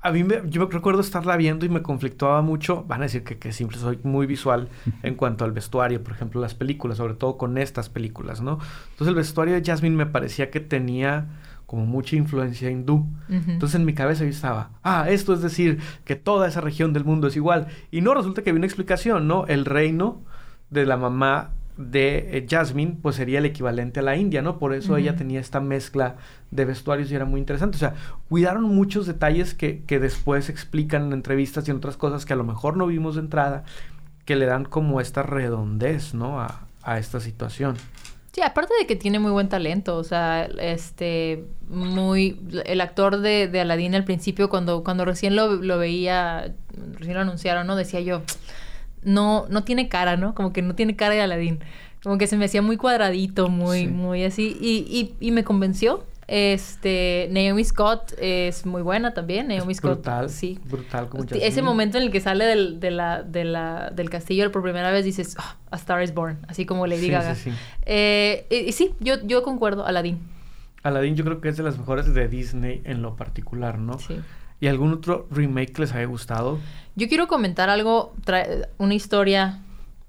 A 0.00 0.12
mí 0.12 0.22
me, 0.22 0.42
yo 0.50 0.66
me 0.66 0.70
recuerdo 0.70 1.00
estarla 1.00 1.34
viendo 1.38 1.64
y 1.64 1.70
me 1.70 1.80
conflictuaba 1.80 2.42
mucho. 2.42 2.84
Van 2.86 3.00
a 3.00 3.04
decir 3.04 3.24
que, 3.24 3.38
que 3.38 3.52
siempre 3.52 3.78
soy 3.78 3.98
muy 4.02 4.26
visual 4.26 4.68
en 5.02 5.14
cuanto 5.14 5.46
al 5.46 5.52
vestuario, 5.52 6.02
por 6.04 6.12
ejemplo, 6.12 6.42
las 6.42 6.54
películas, 6.54 6.98
sobre 6.98 7.14
todo 7.14 7.38
con 7.38 7.56
estas 7.56 7.88
películas, 7.88 8.42
¿no? 8.42 8.58
Entonces 8.90 9.08
el 9.08 9.14
vestuario 9.14 9.54
de 9.54 9.62
Jasmine 9.64 9.96
me 9.96 10.04
parecía 10.04 10.50
que 10.50 10.60
tenía 10.60 11.28
como 11.66 11.86
mucha 11.86 12.16
influencia 12.16 12.70
hindú. 12.70 13.06
Entonces 13.28 13.74
en 13.74 13.84
mi 13.84 13.94
cabeza 13.94 14.24
yo 14.24 14.30
estaba, 14.30 14.70
ah, 14.82 15.06
esto 15.08 15.32
es 15.34 15.42
decir 15.42 15.80
que 16.04 16.16
toda 16.16 16.48
esa 16.48 16.60
región 16.60 16.92
del 16.92 17.04
mundo 17.04 17.28
es 17.28 17.36
igual. 17.36 17.68
Y 17.90 18.00
no, 18.00 18.14
resulta 18.14 18.42
que 18.42 18.50
había 18.50 18.58
una 18.58 18.66
explicación, 18.66 19.26
¿no? 19.26 19.46
El 19.46 19.64
reino 19.64 20.22
de 20.70 20.86
la 20.86 20.96
mamá 20.96 21.50
de 21.76 22.38
eh, 22.38 22.46
Jasmine, 22.48 22.98
pues 23.02 23.16
sería 23.16 23.38
el 23.38 23.46
equivalente 23.46 24.00
a 24.00 24.02
la 24.02 24.16
India, 24.16 24.42
¿no? 24.42 24.58
Por 24.58 24.74
eso 24.74 24.96
ella 24.96 25.16
tenía 25.16 25.40
esta 25.40 25.60
mezcla 25.60 26.16
de 26.50 26.64
vestuarios 26.64 27.10
y 27.10 27.14
era 27.14 27.24
muy 27.24 27.40
interesante. 27.40 27.76
O 27.76 27.80
sea, 27.80 27.94
cuidaron 28.28 28.64
muchos 28.64 29.06
detalles 29.06 29.54
que, 29.54 29.82
que 29.84 29.98
después 29.98 30.48
explican 30.48 31.06
en 31.06 31.12
entrevistas 31.12 31.66
y 31.66 31.70
en 31.70 31.78
otras 31.78 31.96
cosas 31.96 32.24
que 32.24 32.32
a 32.32 32.36
lo 32.36 32.44
mejor 32.44 32.76
no 32.76 32.86
vimos 32.86 33.16
de 33.16 33.22
entrada, 33.22 33.64
que 34.24 34.36
le 34.36 34.46
dan 34.46 34.64
como 34.64 35.00
esta 35.00 35.22
redondez, 35.22 36.14
¿no? 36.14 36.40
A, 36.40 36.66
a 36.84 36.98
esta 36.98 37.18
situación. 37.18 37.76
Sí, 38.34 38.42
aparte 38.42 38.74
de 38.80 38.86
que 38.86 38.96
tiene 38.96 39.20
muy 39.20 39.30
buen 39.30 39.48
talento, 39.48 39.96
o 39.96 40.02
sea, 40.02 40.48
este, 40.58 41.44
muy, 41.68 42.40
el 42.64 42.80
actor 42.80 43.20
de, 43.20 43.46
de 43.46 43.60
Aladdin 43.60 43.94
al 43.94 44.02
principio, 44.04 44.48
cuando, 44.50 44.82
cuando 44.82 45.04
recién 45.04 45.36
lo, 45.36 45.54
lo 45.54 45.78
veía, 45.78 46.52
recién 46.98 47.14
lo 47.14 47.20
anunciaron, 47.20 47.64
¿no? 47.68 47.76
Decía 47.76 48.00
yo, 48.00 48.22
no, 49.04 49.46
no 49.50 49.62
tiene 49.62 49.88
cara, 49.88 50.16
¿no? 50.16 50.34
Como 50.34 50.52
que 50.52 50.62
no 50.62 50.74
tiene 50.74 50.96
cara 50.96 51.14
de 51.14 51.20
Aladdin. 51.20 51.60
Como 52.02 52.18
que 52.18 52.26
se 52.26 52.36
me 52.36 52.46
hacía 52.46 52.60
muy 52.60 52.76
cuadradito, 52.76 53.48
muy, 53.48 53.82
Sí. 53.82 53.86
muy 53.86 54.24
así, 54.24 54.56
y, 54.60 54.78
y, 55.20 55.26
y 55.26 55.30
me 55.30 55.44
convenció. 55.44 56.04
Este, 56.26 57.28
Naomi 57.30 57.64
Scott 57.64 58.12
es 58.18 58.66
muy 58.66 58.82
buena 58.82 59.14
también, 59.14 59.48
Naomi 59.48 59.72
Es 59.72 59.78
Scott. 59.78 59.92
brutal, 59.94 60.30
Sí. 60.30 60.58
brutal 60.64 61.08
como 61.08 61.24
Ese 61.30 61.62
momento 61.62 61.98
en 61.98 62.04
el 62.04 62.10
que 62.10 62.20
sale 62.20 62.44
del, 62.44 62.80
de 62.80 62.90
la, 62.90 63.22
de 63.22 63.44
la, 63.44 63.90
del 63.90 64.10
castillo 64.10 64.50
por 64.52 64.62
primera 64.62 64.90
vez 64.90 65.04
dices, 65.04 65.36
"Ah, 65.38 65.56
A 65.70 65.76
Star 65.76 66.02
is 66.02 66.14
Born, 66.14 66.38
así 66.48 66.66
como 66.66 66.86
Lady 66.86 67.02
Sí, 67.06 67.10
Gaga. 67.10 67.34
sí, 67.34 67.50
sí. 67.50 67.56
Eh, 67.86 68.46
y, 68.50 68.56
y 68.68 68.72
sí, 68.72 68.94
yo, 69.00 69.16
yo 69.24 69.42
concuerdo, 69.42 69.86
Aladdin. 69.86 70.18
Aladdin 70.82 71.16
yo 71.16 71.24
creo 71.24 71.40
que 71.40 71.48
es 71.48 71.56
de 71.56 71.62
las 71.62 71.78
mejores 71.78 72.12
de 72.12 72.28
Disney 72.28 72.82
en 72.84 73.00
lo 73.02 73.16
particular, 73.16 73.78
¿no? 73.78 73.98
Sí. 73.98 74.16
¿Y 74.60 74.66
algún 74.68 74.92
otro 74.92 75.26
remake 75.30 75.72
que 75.72 75.82
les 75.82 75.92
haya 75.94 76.04
gustado? 76.06 76.58
Yo 76.94 77.08
quiero 77.08 77.26
comentar 77.26 77.70
algo, 77.70 78.14
una 78.78 78.94
historia, 78.94 79.58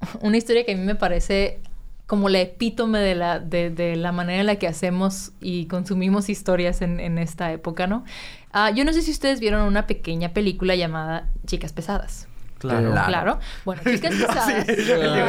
una 0.22 0.38
historia 0.38 0.66
que 0.66 0.74
a 0.74 0.78
mí 0.78 0.84
me 0.84 0.96
parece 0.96 1.60
como 2.08 2.30
la 2.30 2.40
epítome 2.40 3.00
de 3.00 3.16
la, 3.16 3.40
de, 3.40 3.70
de 3.70 3.96
la 3.96 4.12
manera 4.12 4.42
en 4.42 4.46
la 4.46 4.58
que 4.58 4.68
hacemos 4.68 5.32
y 5.42 5.66
consumimos 5.66 6.30
historias 6.30 6.82
en, 6.82 7.00
en 7.00 7.18
esta 7.18 7.52
época, 7.52 7.88
¿no? 7.88 8.04
Ah, 8.52 8.70
yo 8.72 8.86
no 8.86 8.94
sé 8.94 9.02
si 9.02 9.12
ustedes 9.12 9.40
vieron 9.40 9.62
una 9.62 9.88
pequeña 9.88 10.34
película 10.34 10.76
llamada 10.76 11.30
Chicas 11.46 11.74
Pesadas. 11.74 12.28
Claro. 12.70 12.92
Claro. 13.08 13.40
Bueno, 13.66 13.82
chicas 13.86 14.14
pesadas. 14.16 14.66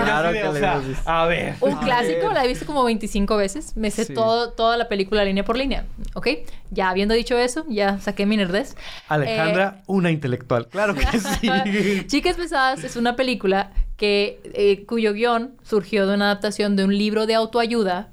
Claro 0.07 0.33
que 0.33 0.45
o 0.49 0.53
le 0.53 0.61
sea, 0.61 0.81
a 1.05 1.27
ver. 1.27 1.55
Un 1.61 1.75
A 1.75 1.81
clásico, 1.81 2.27
ver. 2.29 2.33
la 2.35 2.45
he 2.45 2.49
visto 2.49 2.67
como 2.67 2.85
25 2.85 3.37
veces. 3.37 3.77
Me 3.77 3.91
sé 3.91 4.05
Sí. 4.05 4.15
todo, 4.15 4.51
toda 4.51 4.77
la 4.77 4.89
película 4.89 5.25
línea 5.25 5.45
por 5.45 5.57
línea. 5.57 5.85
¿Ok? 6.15 6.29
Ya 6.71 6.89
habiendo 6.91 7.15
dicho 7.15 7.37
eso, 7.39 7.65
ya 7.69 7.99
saqué 7.99 8.27
mi 8.27 8.37
nerdez. 8.37 8.77
Alejandra, 9.09 9.83
una 9.87 10.11
intelectual. 10.11 10.67
Claro 10.69 10.95
que 10.95 11.07
sí. 11.19 12.05
Chicas 12.07 12.37
Pesadas 12.37 12.85
es 12.85 12.97
una 12.97 13.17
película 13.17 13.71
que, 13.97 14.41
eh, 14.55 14.85
cuyo 14.87 15.13
guion 15.15 15.53
surgió 15.63 16.07
de 16.07 16.15
una 16.15 16.27
adaptación 16.27 16.77
de 16.77 16.85
un 16.85 16.97
libro 16.97 17.27
de 17.27 17.35
autoayuda 17.35 18.09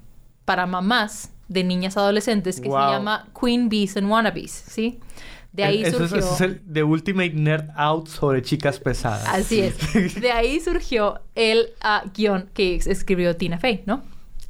para 0.45 0.65
mamás 0.65 1.29
de 1.49 1.63
niñas 1.63 1.97
adolescentes 1.97 2.59
que 2.61 2.69
Wow. 2.69 2.79
se 2.79 2.91
llama 2.93 3.27
Queen 3.39 3.69
Bees 3.69 3.95
and 3.97 4.09
Wannabes, 4.09 4.51
¿sí? 4.51 4.99
De 5.53 5.63
ahí 5.63 5.83
Eso 5.83 6.03
es- 6.03 6.09
surgió... 6.09 6.17
ese 6.17 6.33
es 6.33 6.41
el 6.41 6.61
The 6.73 6.83
Ultimate 6.83 7.33
Nerd 7.33 7.69
Out 7.75 8.07
sobre 8.07 8.41
chicas 8.41 8.79
pesadas. 8.79 9.27
Así 9.27 9.61
es. 9.61 10.15
De 10.19 10.31
ahí 10.31 10.59
surgió 10.59 11.21
el 11.35 11.69
ah, 11.79 12.03
guion 12.13 12.49
que 12.53 12.75
escribió 12.75 13.35
Tina 13.37 13.59
Fey, 13.59 13.83
¿no? 13.85 14.03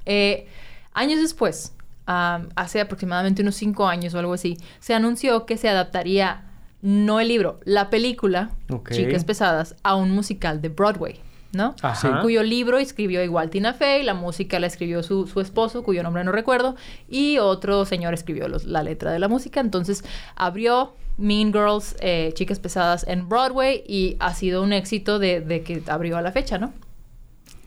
Eh, 0.06 0.48
años 0.94 1.20
después, 1.22 1.74
hace 2.06 2.82
aproximadamente 2.82 3.42
unos 3.42 3.56
cinco 3.56 3.88
años 3.88 4.14
o 4.14 4.20
algo 4.20 4.34
así, 4.34 4.58
se 4.80 4.94
anunció 4.94 5.46
que 5.46 5.58
se 5.58 5.70
adaptaría 5.70 6.46
no 6.82 7.20
el 7.20 7.30
libro, 7.30 7.60
la 7.64 7.90
película. 7.90 8.52
Chicas 8.92 9.24
Pesadas 9.24 9.76
a 9.84 9.96
un 9.96 10.12
musical 10.12 10.62
de 10.62 10.70
Broadway, 10.70 11.20
¿no? 11.54 11.76
Ajá. 11.82 12.22
Cuyo 12.22 12.44
libro 12.44 12.78
escribió 12.80 13.24
igual 13.24 13.50
Tina 13.50 13.74
Fey, 13.74 14.04
la 14.04 14.14
música 14.14 14.60
la 14.60 14.68
escribió 14.68 15.04
su, 15.04 15.28
su 15.28 15.40
esposo, 15.40 15.84
cuyo 15.84 16.04
nombre 16.04 16.24
no 16.24 16.32
recuerdo, 16.32 16.76
y 17.10 17.38
otro 17.38 17.86
señor 17.86 18.14
escribió 18.14 18.48
los- 18.48 18.66
la 18.66 18.84
letra 18.84 19.12
de 19.12 19.20
la 19.20 19.28
música. 19.28 19.60
Entonces 19.60 20.04
abrió 20.36 20.96
Mean 21.18 21.54
Girls, 21.54 21.96
eh, 22.00 22.32
Chicas 22.34 22.60
Pesadas 22.60 23.06
en 23.08 23.30
Broadway 23.30 23.84
y 23.88 24.18
ha 24.20 24.34
sido 24.34 24.64
un 24.64 24.74
éxito 24.74 25.20
de, 25.20 25.42
de 25.42 25.62
que 25.62 25.82
abrió 25.88 26.18
a 26.18 26.22
la 26.22 26.32
fecha, 26.32 26.58
¿no? 26.58 26.74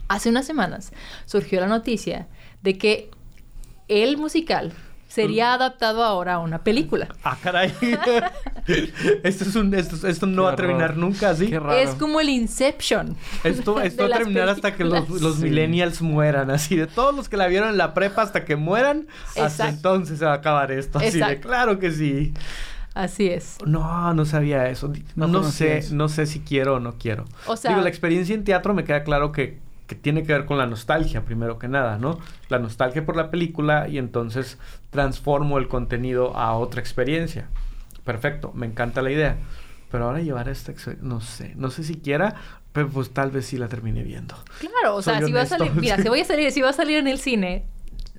Hace 0.09 0.29
unas 0.31 0.47
semanas 0.47 0.93
surgió 1.25 1.61
la 1.61 1.67
noticia 1.69 2.27
de 2.63 2.79
que 2.79 3.11
el 3.89 4.17
musical 4.17 4.73
sería 5.17 5.55
adaptado 5.55 6.05
ahora 6.05 6.35
a 6.35 6.39
una 6.39 6.63
película. 6.63 7.09
Ah, 7.25 7.37
caray. 7.43 7.75
esto, 9.23 9.45
es 9.45 9.57
un, 9.57 9.75
esto, 9.75 10.07
esto 10.07 10.27
no 10.27 10.43
Qué 10.43 10.47
va 10.47 10.53
a 10.53 10.57
terminar 10.57 10.97
nunca 10.97 11.31
así. 11.31 11.49
Qué 11.49 11.59
raro. 11.59 11.73
Es 11.73 11.91
como 11.95 12.21
el 12.21 12.29
Inception. 12.29 13.17
Esto, 13.45 13.75
va 13.77 13.83
a 13.83 13.89
terminar 13.91 14.49
hasta 14.49 14.75
que 14.75 14.85
los, 14.85 15.09
los 15.09 15.37
Sí. 15.37 15.45
millennials 15.45 16.03
mueran. 16.03 16.51
Así 16.51 16.77
de 16.77 16.87
todos 16.87 17.15
los 17.15 17.29
que 17.29 17.37
la 17.37 17.47
vieron 17.47 17.71
en 17.71 17.79
la 17.79 17.95
prepa 17.95 18.23
hasta 18.23 18.45
que 18.45 18.57
mueran, 18.57 19.07
hasta 19.41 19.69
entonces 19.69 20.19
se 20.19 20.25
va 20.25 20.33
a 20.33 20.37
acabar 20.37 20.71
esto. 20.71 20.99
Así 20.99 21.19
de 21.19 21.41
claro 21.41 21.79
que 21.79 21.91
sí. 21.91 22.33
Así 22.95 23.29
es. 23.29 23.59
No, 23.67 24.15
no 24.15 24.25
sabía 24.25 24.69
eso. 24.71 24.91
No 25.17 25.45
sé, 25.45 25.79
eso. 25.79 25.95
no 25.95 26.09
sé 26.09 26.25
si 26.25 26.41
quiero 26.41 26.77
o 26.77 26.81
no 26.81 26.95
quiero. 26.99 27.27
O 27.47 27.55
sea- 27.57 27.71
Digo, 27.71 27.83
la 27.83 27.91
experiencia 27.91 28.35
en 28.35 28.43
teatro 28.43 28.73
me 28.73 28.85
queda 28.85 29.05
claro 29.05 29.33
que, 29.33 29.59
que 29.87 29.95
tiene 29.95 30.25
que 30.25 30.33
ver 30.33 30.47
con 30.47 30.59
la 30.59 30.67
nostalgia, 30.67 31.25
primero 31.25 31.59
que 31.59 31.69
nada, 31.69 31.99
¿no? 31.99 32.19
La 32.49 32.59
nostalgia 32.59 33.05
por 33.05 33.17
la 33.17 33.31
película 33.31 33.89
y 33.89 33.99
entonces 33.99 34.59
transformo 34.91 35.59
el 35.59 35.69
contenido 35.69 36.37
a 36.37 36.55
otra 36.55 36.81
experiencia. 36.81 37.49
Perfecto, 38.05 38.53
me 38.55 38.67
encanta 38.67 39.03
la 39.03 39.11
idea. 39.11 39.39
Pero 39.91 40.07
ahora 40.07 40.21
llevar 40.21 40.49
esta 40.49 40.73
experiencia, 40.73 41.09
no 41.09 41.21
sé, 41.21 41.53
no 41.57 41.71
sé 41.71 41.85
si 41.85 41.97
quiera, 41.97 42.35
pero 42.73 42.89
pues 42.89 43.11
tal 43.11 43.31
vez 43.31 43.47
sí 43.47 43.57
la 43.57 43.69
termine 43.69 44.03
viendo. 44.03 44.35
Claro, 44.59 44.97
o 44.97 45.03
sea, 45.03 45.23
si 45.23 45.33
va 45.33 45.43
a 45.43 45.47
salir, 45.47 45.73
mira, 45.73 45.97
si 45.97 46.09
voy 46.09 46.21
a 46.21 46.25
salir, 46.27 46.51
si 46.53 46.61
va 46.61 46.71
a 46.71 46.75
salir 46.75 46.99
en 46.99 47.07
el 47.07 47.19
cine, 47.19 47.65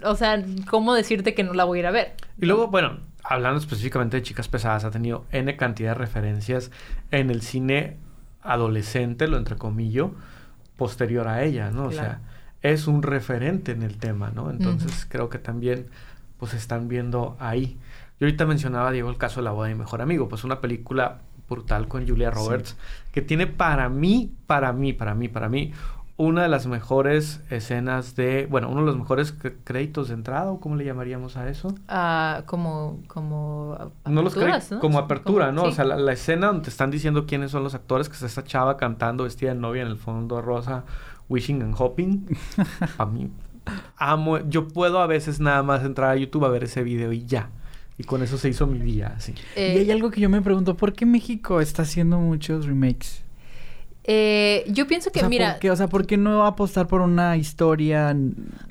o 0.04 0.16
sea, 0.16 0.44
¿cómo 0.70 0.94
decirte 0.94 1.34
que 1.34 1.44
no 1.44 1.54
la 1.54 1.66
voy 1.66 1.80
a 1.80 1.82
ir 1.82 1.88
a 1.88 1.92
ver? 1.92 2.16
Y 2.40 2.46
luego, 2.46 2.68
bueno, 2.68 3.00
hablando 3.24 3.60
específicamente 3.60 4.18
de 4.18 4.24
Chicas 4.24 4.48
Pesadas, 4.48 4.86
ha 4.86 4.92
tenido 4.92 5.26
N 5.32 5.56
cantidad 5.58 5.92
de 5.92 5.96
referencias 5.96 6.72
en 7.12 7.30
el 7.30 7.42
cine 7.42 7.98
adolescente, 8.42 9.28
lo 9.28 9.38
entrecomillo, 9.38 10.16
posterior 10.78 11.28
a 11.28 11.44
ella, 11.44 11.72
¿no? 11.72 11.86
O 11.86 11.92
sea, 11.92 12.22
es 12.62 12.88
un 12.88 13.04
referente 13.04 13.72
en 13.72 13.84
el 13.84 13.98
tema, 13.98 14.32
¿no? 14.34 14.50
Entonces 14.50 15.06
creo 15.10 15.30
que 15.30 15.40
también, 15.40 15.88
pues, 16.38 16.54
están 16.54 16.88
viendo 16.88 17.36
ahí. 17.40 17.78
Yo 18.20 18.26
ahorita 18.26 18.46
mencionaba, 18.46 18.92
Diego, 18.92 19.10
el 19.10 19.18
caso 19.18 19.42
de 19.42 19.46
La 19.46 19.52
boda 19.52 19.68
de 19.68 19.76
mi 19.76 19.80
mejor 19.80 20.02
amigo, 20.02 20.28
pues 20.28 20.44
una 20.44 20.62
película 20.62 21.20
brutal 21.50 21.88
con 21.88 22.08
Julia 22.08 22.32
Roberts, 22.32 22.76
que 23.12 23.22
tiene 23.22 23.48
para 23.48 23.90
mí, 23.90 24.34
para 24.48 24.74
mí, 24.74 24.94
para 24.94 25.16
mí, 25.16 25.28
para 25.28 25.50
mí, 25.50 25.72
una 26.18 26.42
de 26.42 26.50
las 26.50 26.66
mejores 26.66 27.42
escenas 27.52 28.16
de, 28.16 28.48
bueno, 28.50 28.70
uno 28.70 28.82
de 28.82 28.88
los 28.88 28.98
mejores 28.98 29.38
cr- 29.38 29.56
créditos 29.64 30.08
de 30.08 30.16
entrada, 30.16 30.50
o 30.52 30.60
cómo 30.60 30.76
le 30.76 30.84
llamaríamos 30.84 31.38
a 31.38 31.48
eso. 31.48 31.76
Ah, 31.88 32.42
como, 32.48 33.00
como 33.08 33.78
No 34.06 34.24
los 34.24 34.36
¿no? 34.36 34.80
como 34.80 34.98
apertura, 34.98 35.48
Como- 35.48 35.62
¿no? 35.62 35.68
O 35.70 35.72
sea, 35.72 35.86
la, 35.86 35.96
la 35.96 36.14
escena 36.14 36.48
donde 36.48 36.64
te 36.64 36.70
están 36.70 36.90
diciendo 36.90 37.26
quiénes 37.28 37.52
son 37.52 37.64
los 37.64 37.76
actores, 37.76 38.10
que 38.10 38.14
está 38.16 38.26
esta 38.26 38.44
chava 38.44 38.78
cantando 38.78 39.26
vestida 39.26 39.54
de 39.54 39.60
novia 39.60 39.84
en 39.84 39.90
el 39.90 39.98
fondo 39.98 40.42
rosa, 40.42 40.86
Wishing 41.30 41.62
and 41.62 41.76
Hoping. 41.78 42.26
a 42.98 43.06
mí, 43.06 43.30
amo, 43.98 44.40
yo 44.50 44.68
puedo 44.68 45.00
a 45.00 45.08
veces 45.08 45.40
nada 45.40 45.62
más 45.62 45.84
entrar 45.84 46.10
a 46.12 46.16
YouTube 46.16 46.46
a 46.46 46.50
ver 46.50 46.64
ese 46.64 46.82
video 46.84 47.14
y 47.14 47.26
ya. 47.26 47.50
Y 48.00 48.04
con 48.04 48.22
eso 48.24 48.38
se 48.38 48.50
hizo 48.50 48.66
mi 48.68 48.80
día, 48.80 49.14
así. 49.18 49.34
Eh, 49.56 49.74
y 49.76 49.80
hay 49.80 49.92
algo 49.92 50.12
que 50.12 50.22
yo 50.22 50.30
me 50.30 50.42
pregunto, 50.42 50.76
¿por 50.78 50.94
qué 50.94 51.06
México 51.06 51.62
está 51.62 51.82
haciendo 51.82 52.20
muchos 52.20 52.66
remakes? 52.66 53.24
Eh, 54.10 54.64
yo 54.70 54.88
pienso 54.88 55.12
que, 55.12 55.20
o 55.20 55.24
sea, 55.24 55.30
mira, 55.30 55.52
¿por 55.52 55.60
qué? 55.60 55.72
O 55.72 55.76
sea, 55.76 55.88
¿por 55.90 56.08
qué 56.08 56.16
no 56.16 56.46
apostar 56.46 56.88
por 56.88 57.02
una 57.02 57.36
historia 57.36 58.16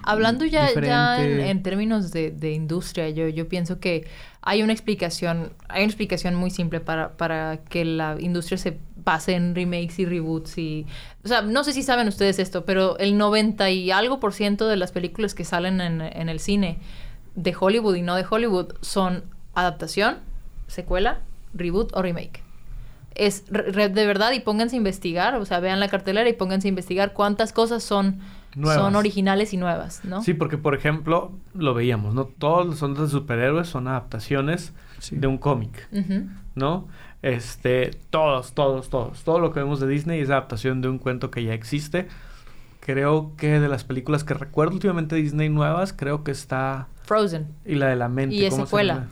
Hablando 0.03 0.47
ya, 0.47 0.73
ya 0.73 1.23
en, 1.23 1.63
términos 1.63 2.11
de, 2.11 2.31
de 2.31 2.53
industria, 2.53 3.11
yo, 3.11 3.29
yo 3.29 3.47
pienso 3.47 3.79
que 3.79 4.07
hay 4.41 4.63
una 4.63 4.73
explicación, 4.73 5.53
hay 5.69 5.83
una 5.83 5.91
explicación 5.91 6.35
muy 6.37 6.49
simple 6.49 6.81
para, 6.81 7.19
para 7.19 7.59
que 7.69 7.85
la 7.85 8.17
industria 8.19 8.57
se 8.57 8.79
base 9.05 9.35
en 9.35 9.55
remakes 9.55 9.99
y 9.99 10.07
reboots 10.07 10.57
y... 10.57 10.87
O 11.23 11.29
sea, 11.29 11.43
no 11.43 11.65
sé 11.65 11.75
si 11.75 11.83
saben 11.83 12.09
ustedes 12.09 12.39
esto, 12.39 12.65
pero 12.65 12.97
el 12.99 13.19
90 13.19 13.69
y 13.71 13.91
algo 13.91 14.21
por 14.21 14.33
ciento 14.33 14.69
de 14.69 14.77
las 14.77 14.91
películas 14.91 15.35
que 15.35 15.45
salen 15.45 15.83
en, 15.83 16.01
en 16.01 16.31
el 16.31 16.41
cine 16.41 16.79
de 17.35 17.55
Hollywood 17.59 17.97
y 17.97 18.01
no 18.01 18.17
de 18.17 18.25
Hollywood 18.29 18.73
son 18.81 19.25
adaptación, 19.55 20.17
secuela, 20.67 21.21
reboot 21.53 21.95
o 21.95 22.01
remake 22.01 22.46
es 23.17 23.45
de 23.51 23.89
verdad 24.07 24.33
y 24.33 24.41
pónganse 24.41 24.77
a 24.77 24.79
investigar, 24.79 25.35
o 25.37 25.45
sea, 25.45 25.61
vean 25.61 25.81
la 25.81 25.89
cartelera 25.89 26.29
y 26.29 26.33
pónganse 26.35 26.69
a 26.69 26.71
investigar 26.71 27.13
cuántas 27.13 27.53
cosas 27.53 27.83
son, 27.83 28.21
Nuevas. 28.55 28.81
son 28.83 28.97
originales 28.97 29.53
y 29.53 29.57
nuevas, 29.57 30.05
¿no? 30.05 30.23
Sí, 30.23 30.35
porque 30.35 30.59
por 30.59 30.75
ejemplo, 30.75 31.33
lo 31.55 31.75
veíamos, 31.75 32.15
¿no? 32.15 32.25
Todos 32.25 32.67
los 32.67 32.79
son 32.79 32.95
de 32.95 33.09
superhéroes 33.09 33.69
son 33.69 33.89
adaptaciones 33.89 34.73
Sí. 34.99 35.15
de 35.17 35.27
un 35.27 35.37
cómic. 35.39 35.89
¿no? 36.55 36.89
Este, 37.21 37.91
todos, 38.09 38.55
todos, 38.55 38.89
todos. 38.89 39.25
Todo 39.25 39.41
lo 39.41 39.53
que 39.53 39.61
vemos 39.61 39.79
de 39.81 39.87
Disney 39.87 40.21
es 40.21 40.31
adaptación 40.31 40.81
de 40.81 40.89
un 40.89 40.99
cuento 40.99 41.31
que 41.31 41.45
ya 41.45 41.53
existe. 41.53 42.09
Creo 42.81 43.33
que 43.37 43.59
de 43.61 43.69
las 43.69 43.85
películas 43.85 44.25
que 44.25 44.33
recuerdo 44.33 44.75
últimamente 44.75 45.17
de 45.17 45.23
Disney 45.23 45.49
nuevas, 45.49 45.93
creo 45.93 46.23
que 46.25 46.31
está 46.31 46.87
Frozen. 47.03 47.47
y 47.67 47.75
la 47.75 47.89
de 47.89 47.97
la 47.97 48.09
mente. 48.09 48.37
Y 48.37 48.45
es 48.45 48.51
¿cómo 48.55 48.65
se 48.65 48.69
secuela. 48.69 49.07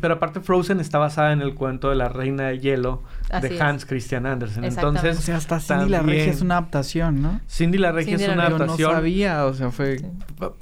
Pero 0.00 0.14
aparte 0.14 0.40
Frozen 0.40 0.78
está 0.80 0.98
basada 0.98 1.32
en 1.32 1.40
el 1.42 1.54
cuento 1.54 1.90
de 1.90 1.96
la 1.96 2.08
Reina 2.08 2.48
de 2.48 2.58
Hielo 2.60 3.02
Así 3.28 3.48
de 3.48 3.54
es. 3.56 3.60
Hans 3.60 3.86
Christian 3.86 4.24
Andersen. 4.26 4.64
Entonces, 4.64 5.18
O 5.18 5.22
sea, 5.22 5.36
hasta 5.36 5.58
Cindy 5.60 5.88
la 5.90 5.98
Regia 5.98 5.98
también- 5.98 6.28
es 6.30 6.42
una 6.42 6.58
adaptación, 6.58 7.22
¿no? 7.22 7.40
Cindy 7.50 7.78
la 7.78 7.92
Regia 7.92 8.10
Cindy 8.18 8.22
es 8.22 8.28
la 8.28 8.34
una 8.34 8.42
Regia. 8.44 8.58
Yo 8.58 8.58
no 8.58 8.64
adaptación. 8.72 8.92
sabía, 8.92 9.46
o 9.46 9.54
sea, 9.54 9.70
fue... 9.70 9.98
Sí. 9.98 10.06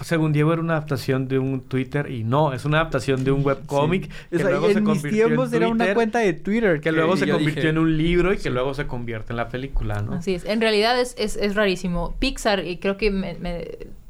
Según 0.02 0.32
Diego 0.32 0.52
era 0.52 0.62
una 0.62 0.74
adaptación 0.74 1.28
de 1.28 1.38
un 1.38 1.60
Twitter 1.60 2.10
y 2.10 2.24
no, 2.24 2.52
es 2.52 2.64
una 2.64 2.78
adaptación 2.80 3.22
de 3.24 3.30
un 3.32 3.44
webcómic 3.44 4.04
Sí. 4.04 4.10
que 4.30 4.36
O 4.36 4.38
sea, 4.40 4.48
luego 4.50 4.66
en 4.68 4.74
se 4.74 4.80
mis 4.80 4.88
convirtió 4.88 5.22
en 5.22 5.28
tiempos 5.28 5.52
era 5.52 5.68
una 5.68 5.94
cuenta 5.94 6.18
de 6.20 6.32
Twitter. 6.32 6.80
que 6.80 6.92
luego 6.92 7.16
se 7.16 7.28
convirtió 7.28 7.54
dije, 7.62 7.68
en 7.68 7.78
un 7.78 7.96
libro 7.98 8.32
y 8.32 8.38
que 8.38 8.50
luego 8.50 8.74
se 8.74 8.86
convierte 8.86 9.32
en 9.32 9.36
la 9.36 9.48
película, 9.48 10.00
¿no? 10.02 10.14
Así 10.14 10.34
es. 10.34 10.44
En 10.44 10.60
realidad 10.60 10.98
es, 11.00 11.14
es, 11.18 11.36
es 11.36 11.54
rarísimo. 11.54 12.14
Pixar, 12.18 12.64
y 12.66 12.78
creo 12.78 12.96
que 12.96 13.10
me, 13.10 13.34
me- 13.34 13.68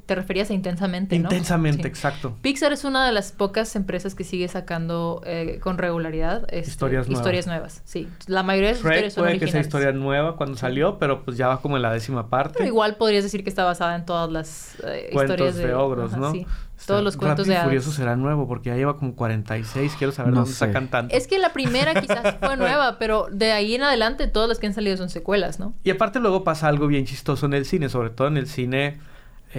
te 0.08 0.14
referías 0.14 0.48
a 0.48 0.54
intensamente, 0.54 1.18
¿no? 1.18 1.24
Intensamente, 1.24 1.82
Sí. 1.82 1.88
exacto. 1.88 2.34
Pixar 2.40 2.72
es 2.72 2.84
una 2.84 3.04
de 3.06 3.12
las 3.12 3.30
pocas 3.30 3.76
empresas 3.76 4.14
que 4.14 4.24
sigue 4.24 4.48
sacando 4.48 5.20
eh, 5.26 5.60
con 5.62 5.76
regularidad 5.76 6.46
este, 6.50 6.70
Historias 6.70 7.06
nuevas. 7.06 7.20
historias 7.20 7.46
nuevas. 7.46 7.82
Sí, 7.84 8.08
la 8.26 8.42
mayoría 8.42 8.70
de 8.70 8.74
sus 8.76 8.84
Shrek 8.84 8.94
historias 8.94 9.14
son 9.14 9.24
puede 9.24 9.38
que 9.38 9.48
sea 9.48 9.60
historia 9.60 9.92
nueva 9.92 10.36
cuando 10.36 10.56
salió, 10.56 10.98
pero 10.98 11.24
pues 11.24 11.36
ya 11.36 11.48
va 11.48 11.60
como 11.60 11.76
en 11.76 11.82
la 11.82 11.92
décima 11.92 12.30
parte. 12.30 12.54
Pero 12.56 12.66
igual 12.68 12.96
podrías 12.96 13.22
decir 13.22 13.44
que 13.44 13.50
está 13.50 13.64
basada 13.64 13.94
en 13.96 14.06
todas 14.06 14.32
las 14.32 14.76
eh, 14.82 15.10
Cuentos 15.12 15.34
historias 15.36 15.56
de, 15.56 15.74
ogros, 15.74 16.12
ajá, 16.12 16.20
¿no? 16.20 16.32
sí. 16.32 16.46
Está- 16.78 16.92
Todos 16.94 17.02
los 17.04 17.16
cuentos 17.16 17.40
Rápido 17.40 17.52
de 17.52 17.56
hadas. 17.56 17.64
Furioso 17.66 17.90
será 17.90 18.14
nuevo 18.16 18.46
porque 18.48 18.70
ya 18.70 18.76
lleva 18.76 18.96
como 18.96 19.14
46. 19.16 19.94
Quiero 19.98 20.12
saber 20.12 20.32
No 20.32 20.40
dónde 20.40 20.52
sé. 20.52 20.58
sacan 20.60 20.88
tanto. 20.88 21.14
Es 21.14 21.26
que 21.26 21.38
la 21.38 21.52
primera 21.52 21.92
quizás 22.00 22.36
fue 22.40 22.56
nueva, 22.56 22.98
pero 22.98 23.26
de 23.32 23.50
ahí 23.52 23.74
en 23.74 23.82
adelante 23.82 24.26
todas 24.28 24.48
las 24.48 24.58
que 24.58 24.68
han 24.68 24.74
salido 24.74 24.96
son 24.96 25.10
secuelas, 25.10 25.58
¿no? 25.58 25.74
Y 25.84 25.90
aparte 25.90 26.20
luego 26.20 26.44
pasa 26.44 26.68
algo 26.68 26.86
bien 26.86 27.04
chistoso 27.04 27.44
en 27.46 27.52
el 27.54 27.64
cine, 27.66 27.88
sobre 27.88 28.10
todo 28.10 28.28
en 28.28 28.36
el 28.38 28.46
cine, 28.46 29.00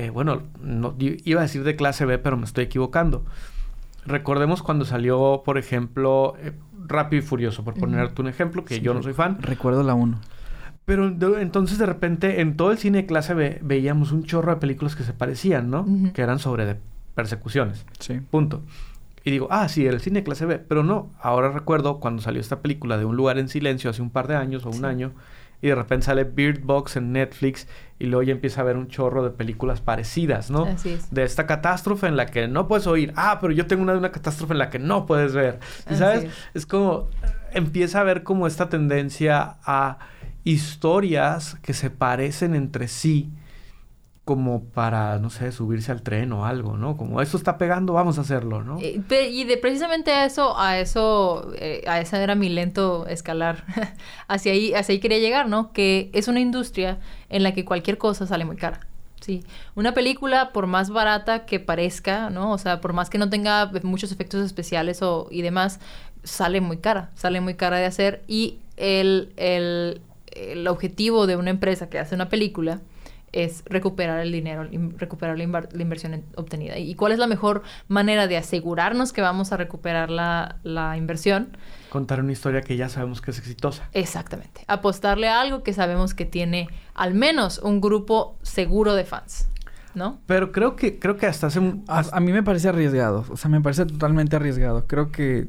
eh, 0.06 0.10
bueno, 0.10 0.44
no, 0.62 0.96
iba 1.00 1.40
a 1.42 1.44
decir 1.44 1.64
de 1.64 1.76
clase 1.76 2.06
B, 2.06 2.18
pero 2.18 2.38
me 2.38 2.46
estoy 2.46 2.66
equivocando. 2.66 3.26
Recordemos 4.06 4.64
cuando 4.64 4.86
salió, 4.86 5.44
por 5.46 5.58
ejemplo, 5.58 6.36
eh, 6.42 6.54
Rápido 6.88 7.22
y 7.22 7.26
Furioso, 7.26 7.64
por 7.64 7.76
ponerte 7.76 8.22
un 8.22 8.28
ejemplo, 8.28 8.66
que 8.66 8.76
Sí, 8.76 8.82
yo 8.82 8.94
no 8.94 9.04
soy 9.04 9.14
fan. 9.14 9.38
Recuerdo 9.42 9.84
la 9.84 9.94
1. 9.94 10.20
Pero 10.86 11.12
de- 11.12 11.42
entonces 11.42 11.78
de 11.78 11.86
repente 11.86 12.42
en 12.42 12.56
todo 12.58 12.72
el 12.72 12.80
cine 12.80 13.00
de 13.00 13.06
clase 13.06 13.34
B 13.36 13.60
veíamos 13.62 14.12
un 14.12 14.24
chorro 14.24 14.52
de 14.56 14.58
películas 14.60 14.96
que 14.96 15.04
se 15.04 15.14
parecían, 15.14 15.70
¿no? 15.70 15.86
Que 16.14 16.22
eran 16.24 16.40
sobre 16.40 16.66
de 16.66 16.78
persecuciones. 17.14 17.86
Sí. 18.00 18.20
Punto. 18.32 18.64
Y 19.24 19.30
digo, 19.32 19.48
ah, 19.52 19.68
sí, 19.70 19.86
era 19.86 19.94
el 19.94 20.02
cine 20.02 20.22
de 20.22 20.24
clase 20.24 20.46
B. 20.48 20.58
Pero 20.58 20.82
no, 20.84 21.12
ahora 21.22 21.52
recuerdo 21.52 22.00
cuando 22.00 22.22
salió 22.24 22.42
esta 22.42 22.62
película 22.62 22.98
de 22.98 23.06
Un 23.06 23.16
lugar 23.18 23.38
en 23.38 23.50
silencio 23.50 23.90
hace 23.92 24.02
un 24.02 24.10
par 24.10 24.28
de 24.28 24.36
años 24.38 24.66
o 24.66 24.70
un 24.70 24.76
Sí. 24.78 24.86
año, 24.86 25.12
y 25.62 25.68
de 25.68 25.76
repente 25.76 26.06
sale 26.06 26.24
Bird 26.24 26.62
Box 26.62 26.96
en 26.96 27.12
Netflix 27.12 27.68
y 28.00 28.06
luego 28.06 28.24
ya 28.24 28.32
empieza 28.32 28.62
a 28.62 28.64
ver 28.64 28.78
un 28.78 28.88
chorro 28.88 29.24
de 29.24 29.32
películas 29.32 29.82
parecidas, 29.82 30.50
¿no? 30.50 30.64
Así 30.64 30.90
es. 30.92 31.14
De 31.14 31.24
esta 31.24 31.46
catástrofe 31.46 32.08
en 32.08 32.16
la 32.16 32.28
que 32.28 32.48
no 32.48 32.68
puedes 32.68 32.88
oír. 32.88 33.12
Ah, 33.16 33.40
pero 33.42 33.52
yo 33.52 33.68
tengo 33.68 33.84
una 33.84 33.92
de 33.92 34.00
una 34.00 34.12
catástrofe 34.12 34.54
en 34.54 34.60
la 34.60 34.70
que 34.70 34.80
no 34.80 35.06
puedes 35.06 35.34
ver. 35.34 35.60
¿Y 35.86 35.90
Así 35.94 36.00
sabes? 36.00 36.24
es. 36.24 36.32
Es 36.54 36.66
como 36.66 37.10
empieza 37.52 38.00
a 38.00 38.04
ver 38.04 38.24
como 38.24 38.48
esta 38.48 38.70
tendencia 38.70 39.58
a 39.64 39.98
historias 40.44 41.58
que 41.62 41.74
se 41.74 41.90
parecen 41.90 42.56
entre 42.56 42.88
sí 42.88 43.32
como 44.30 44.64
para, 44.64 45.18
no 45.18 45.32
sé, 45.32 45.52
subirse 45.52 45.92
al 45.92 46.04
tren 46.04 46.32
o 46.34 46.46
algo, 46.46 46.78
¿no? 46.78 46.98
Como 46.98 47.20
esto 47.20 47.36
está 47.36 47.58
pegando, 47.58 47.94
vamos 47.94 48.20
a 48.20 48.22
hacerlo, 48.22 48.64
¿no? 48.64 48.78
Eh, 48.80 49.02
Y 49.32 49.44
de 49.46 49.58
precisamente 49.58 50.12
a 50.12 50.24
eso, 50.24 50.56
a 50.56 50.78
eso, 50.78 51.52
eh, 51.56 51.84
a 51.88 52.00
esa 52.00 52.22
era 52.22 52.36
mi 52.36 52.48
lento 52.48 53.08
escalar. 53.08 53.66
hacia 54.28 54.52
ahí, 54.52 54.72
hacia 54.76 54.94
ahí 54.94 55.00
quería 55.00 55.18
llegar, 55.18 55.50
¿no? 55.50 55.74
Que 55.74 56.12
es 56.14 56.28
una 56.28 56.42
industria 56.42 57.00
en 57.30 57.42
la 57.42 57.56
que 57.56 57.66
cualquier 57.66 57.98
cosa 57.98 58.28
sale 58.28 58.46
muy 58.46 58.56
cara. 58.56 58.82
Sí. 59.20 59.44
Una 59.74 59.96
película, 59.96 60.52
por 60.52 60.68
más 60.68 60.92
barata 60.92 61.48
que 61.48 61.60
parezca, 61.60 62.30
¿no? 62.30 62.52
O 62.52 62.60
sea, 62.60 62.82
por 62.82 62.94
más 62.94 63.10
que 63.10 63.18
no 63.18 63.32
tenga 63.32 63.72
muchos 63.82 64.12
efectos 64.12 64.46
especiales 64.46 65.02
o, 65.02 65.28
y 65.32 65.42
demás, 65.42 65.80
sale 66.24 66.62
muy 66.62 66.78
cara. 66.78 67.10
Sale 67.16 67.42
muy 67.42 67.56
cara 67.56 67.78
de 67.78 67.86
hacer. 67.86 68.22
Y 68.28 68.60
el, 68.78 69.34
el, 69.38 70.02
el 70.28 70.68
objetivo 70.68 71.26
de 71.26 71.36
una 71.36 71.50
empresa 71.50 71.90
que 71.90 71.98
hace 71.98 72.14
una 72.14 72.30
película 72.30 72.80
es 73.32 73.64
recuperar 73.66 74.20
el 74.20 74.32
dinero, 74.32 74.66
in- 74.72 74.98
recuperar 74.98 75.38
la, 75.38 75.44
inversión 75.44 76.14
en- 76.14 76.26
obtenida. 76.36 76.78
¿Y 76.78 76.96
cuál 76.96 77.12
es 77.12 77.20
la 77.20 77.28
mejor 77.28 77.64
manera 77.88 78.28
de 78.28 78.38
asegurarnos 78.38 79.14
que 79.14 79.22
vamos 79.22 79.52
a 79.52 79.58
recuperar 79.58 80.10
la, 80.10 80.58
la 80.64 80.98
inversión? 80.98 81.58
Contar 81.90 82.20
una 82.22 82.32
historia 82.32 82.62
que 82.62 82.78
ya 82.78 82.90
sabemos 82.90 83.22
que 83.22 83.32
es 83.32 83.40
exitosa. 83.40 83.90
Exactamente. 83.94 84.62
Apostarle 84.68 85.28
a 85.28 85.42
algo 85.42 85.64
que 85.64 85.74
sabemos 85.74 86.14
que 86.14 86.26
tiene 86.26 86.68
al 86.94 87.14
menos 87.14 87.60
un 87.60 87.82
grupo 87.82 88.38
seguro 88.42 88.94
de 88.94 89.06
fans, 89.06 89.48
¿no? 89.96 90.20
Pero 90.28 90.52
creo 90.52 90.76
que, 90.76 91.00
creo 91.00 91.18
que 91.18 91.26
hasta 91.26 91.48
hace 91.48 91.60
un... 91.60 91.84
A, 91.88 92.04
a 92.12 92.20
mí 92.20 92.32
me 92.32 92.44
parece 92.44 92.70
arriesgado. 92.70 93.26
O 93.30 93.38
sea, 93.38 93.50
me 93.50 93.62
parece 93.62 93.86
totalmente 93.86 94.36
arriesgado. 94.36 94.86
Creo 94.88 95.12
que... 95.12 95.48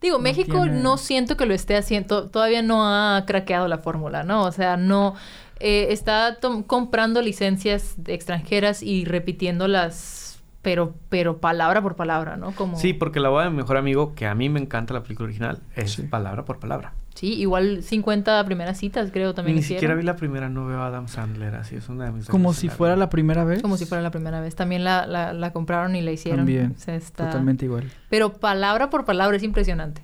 Digo, 0.00 0.18
No 0.18 0.22
México 0.22 0.62
tiene- 0.62 0.80
no 0.82 0.96
siento 0.98 1.36
que 1.36 1.46
lo 1.46 1.54
esté 1.54 1.76
haciendo, 1.76 2.28
todavía 2.28 2.62
no 2.62 2.84
ha 2.86 3.24
craqueado 3.26 3.66
la 3.68 3.78
fórmula, 3.78 4.22
¿no? 4.22 4.42
O 4.44 4.52
sea, 4.52 4.76
no 4.76 5.14
eh, 5.62 5.88
está 5.92 6.38
comprando 6.66 7.22
licencias 7.22 7.94
de 7.96 8.14
extranjeras 8.14 8.82
y 8.82 9.04
repitiéndolas, 9.04 10.40
pero, 10.60 10.94
pero 11.08 11.38
palabra 11.38 11.80
por 11.82 11.96
palabra, 11.96 12.36
¿no? 12.36 12.52
Como, 12.52 12.76
Sí, 12.78 12.92
porque 12.92 13.20
la 13.20 13.28
boda 13.30 13.44
de 13.44 13.50
mi 13.50 13.56
mejor 13.56 13.76
amigo, 13.76 14.14
que 14.14 14.26
a 14.26 14.34
mí 14.34 14.48
me 14.48 14.60
encanta 14.60 14.92
la 14.94 15.02
película 15.02 15.26
original, 15.26 15.60
es 15.76 15.92
Sí. 15.92 16.02
palabra 16.02 16.44
por 16.44 16.58
palabra. 16.58 16.92
Sí, 17.14 17.34
igual 17.34 17.82
50 17.82 18.42
primeras 18.46 18.78
citas, 18.78 19.10
creo, 19.12 19.34
también 19.34 19.56
Ni 19.56 19.60
hicieron. 19.60 19.80
siquiera 19.80 19.94
vi 19.94 20.02
la 20.02 20.16
primera, 20.16 20.48
no 20.48 20.66
veo 20.66 20.80
a 20.80 20.86
Adam 20.86 21.08
Sandler, 21.08 21.54
así 21.56 21.76
es 21.76 21.88
una 21.90 22.06
de 22.06 22.12
mis... 22.12 22.26
Como 22.26 22.54
si 22.54 22.68
fuera 22.70 22.96
la 22.96 23.10
primera 23.10 23.44
vez. 23.44 23.60
Como 23.60 23.76
si 23.76 23.84
fuera 23.84 24.02
la 24.02 24.10
primera 24.10 24.40
vez. 24.40 24.54
También 24.56 24.82
la, 24.82 25.06
la, 25.06 25.32
la 25.34 25.52
compraron 25.52 25.94
y 25.94 26.00
la 26.00 26.10
hicieron. 26.12 26.38
También. 26.40 26.74
O 26.76 26.80
sea, 26.80 26.94
está- 26.94 27.26
Totalmente 27.26 27.66
igual. 27.66 27.90
Pero 28.08 28.32
palabra 28.32 28.88
por 28.88 29.04
palabra 29.04 29.36
es 29.36 29.42
impresionante. 29.42 30.00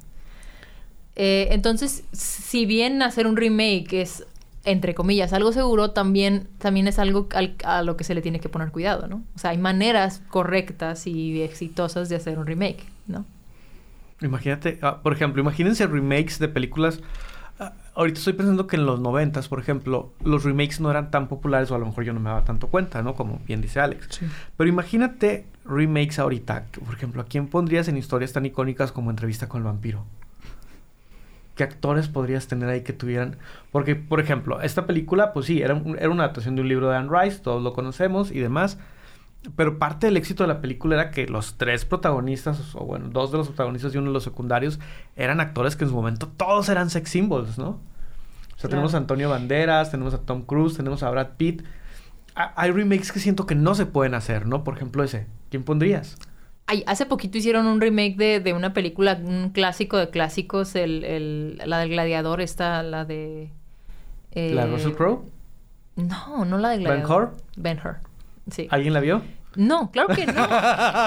Eh, 1.17 1.49
entonces, 1.51 2.05
si 2.13 2.67
bien 2.67 3.03
hacer 3.03 3.27
un 3.27 3.37
remake 3.37 4.03
es, 4.03 4.27
entre 4.71 4.95
comillas, 4.95 5.33
algo 5.33 5.53
seguro, 5.53 5.91
también, 5.91 6.49
también 6.59 6.89
es 6.89 6.99
algo 6.99 7.29
al- 7.35 7.57
a 7.65 7.83
lo 7.83 7.97
que 7.97 8.05
se 8.05 8.15
le 8.15 8.23
tiene 8.23 8.41
que 8.41 8.49
poner 8.49 8.71
cuidado, 8.71 9.07
¿no? 9.09 9.23
O 9.35 9.39
sea, 9.39 9.51
hay 9.51 9.59
maneras 9.59 10.23
correctas 10.29 11.07
y 11.07 11.43
exitosas 11.43 12.09
de 12.09 12.17
hacer 12.17 12.39
un 12.39 12.47
remake, 12.47 12.85
¿no? 13.07 13.25
Imagínate, 14.21 14.79
ah, 14.83 14.99
por 15.03 15.13
ejemplo, 15.13 15.41
imagínense 15.41 15.87
remakes 15.87 16.39
de 16.39 16.49
películas. 16.49 17.01
ah, 17.61 17.73
ahorita 17.95 18.19
estoy 18.19 18.33
pensando 18.35 18.67
que 18.67 18.77
en 18.77 18.85
los 18.87 19.01
noventas, 19.01 19.49
por 19.49 19.61
ejemplo, 19.61 20.13
los 20.25 20.45
remakes 20.45 20.81
no 20.81 20.91
eran 20.91 21.11
tan 21.11 21.29
populares, 21.29 21.71
o 21.71 21.75
a 21.75 21.79
lo 21.79 21.87
mejor 21.87 22.05
yo 22.05 22.13
no 22.13 22.21
me 22.21 22.29
daba 22.31 22.45
tanto 22.45 22.67
cuenta, 22.69 23.03
¿no? 23.03 23.15
Como 23.15 23.41
bien 23.47 23.61
dice 23.61 23.81
Alex. 23.81 24.07
Sí. 24.11 24.27
Pero 24.57 24.69
imagínate 24.69 25.47
remakes 25.65 26.19
ahorita. 26.19 26.65
Por 26.85 26.95
ejemplo, 26.95 27.23
¿a 27.23 27.27
quién 27.27 27.47
pondrías 27.49 27.89
en 27.89 27.97
historias 27.97 28.33
tan 28.33 28.45
icónicas 28.47 28.93
como 28.93 29.11
Entrevista 29.11 29.49
con 29.49 29.59
el 29.61 29.65
vampiro? 29.65 30.05
¿Qué 31.59 31.65
actores 31.65 32.09
podrías 32.09 32.47
tener 32.47 32.69
ahí 32.71 32.81
que 32.83 32.93
tuvieran? 32.95 33.37
Porque, 33.73 33.97
por 33.97 34.21
ejemplo, 34.21 34.63
esta 34.63 34.87
película, 34.87 35.33
pues 35.35 35.45
sí, 35.47 35.61
era, 35.61 35.75
un- 35.75 35.99
era 35.99 36.09
una 36.09 36.23
adaptación 36.23 36.55
de 36.55 36.63
un 36.63 36.69
libro 36.69 36.89
de 36.89 36.97
Anne 36.97 37.11
Rice, 37.13 37.41
todos 37.41 37.63
lo 37.63 37.75
conocemos 37.75 38.31
y 38.31 38.39
demás. 38.39 38.79
Pero 39.57 39.79
parte 39.79 40.07
del 40.07 40.17
éxito 40.17 40.45
de 40.45 40.49
la 40.49 40.61
película 40.61 40.95
era 40.95 41.11
que 41.11 41.27
los 41.27 41.59
tres 41.59 41.85
protagonistas, 41.85 42.75
o 42.77 42.85
bueno, 42.87 43.09
dos 43.11 43.33
de 43.33 43.39
los 43.39 43.49
protagonistas 43.49 43.93
y 43.95 43.99
uno 43.99 44.07
de 44.09 44.13
los 44.15 44.23
secundarios, 44.25 44.79
eran 45.17 45.41
actores 45.41 45.75
que 45.75 45.83
en 45.85 45.91
su 45.91 45.97
momento 45.97 46.29
todos 46.29 46.69
eran 46.69 46.91
sex 46.91 47.11
symbols, 47.11 47.59
¿no? 47.59 47.69
O 47.71 47.81
sea, 48.51 48.63
Claro. 48.63 48.71
tenemos 48.71 48.95
a 48.95 48.99
Antonio 48.99 49.29
Banderas, 49.29 49.91
tenemos 49.91 50.15
a 50.15 50.19
Tom 50.19 50.43
Cruise, 50.43 50.77
tenemos 50.77 51.03
a 51.03 51.11
Brad 51.11 51.31
Pitt. 51.37 51.63
Ha- 52.37 52.53
Hay 52.57 52.71
remakes 52.71 53.11
que 53.11 53.19
siento 53.21 53.47
que 53.47 53.55
no 53.57 53.75
se 53.75 53.85
pueden 53.87 54.15
hacer, 54.15 54.47
¿no? 54.47 54.63
Por 54.65 54.77
ejemplo, 54.77 55.03
ese. 55.03 55.27
¿Quién 55.51 55.65
pondrías? 55.65 56.17
Ay, 56.71 56.85
hace 56.87 57.07
poquito 57.07 57.39
hicieron 57.39 57.67
un 57.67 57.81
remake 57.81 58.17
de, 58.17 58.41
de 58.41 58.53
una 58.53 58.75
película, 58.75 59.19
un 59.25 59.49
clásico 59.51 59.97
de 59.97 60.11
clásicos, 60.11 60.75
el, 60.77 61.03
el- 61.03 61.63
la 61.65 61.79
del 61.79 61.89
gladiador, 61.89 62.43
esta, 62.43 62.83
la 62.83 63.05
de... 63.07 63.51
eh, 64.33 64.53
¿La 64.55 64.67
de 64.67 64.73
Russell 64.73 64.93
Crowe? 64.93 65.25
No, 65.97 66.45
no 66.45 66.59
la 66.59 66.69
de 66.69 66.79
gladiador. 66.79 67.31
¿Ben-Hur? 67.57 67.77
Ben-Hur, 67.89 67.97
sí. 68.51 68.69
¿Alguien 68.71 68.93
la 68.93 69.01
vio? 69.01 69.23
No, 69.59 69.91
claro 69.91 70.15
que 70.15 70.25
no. 70.25 70.47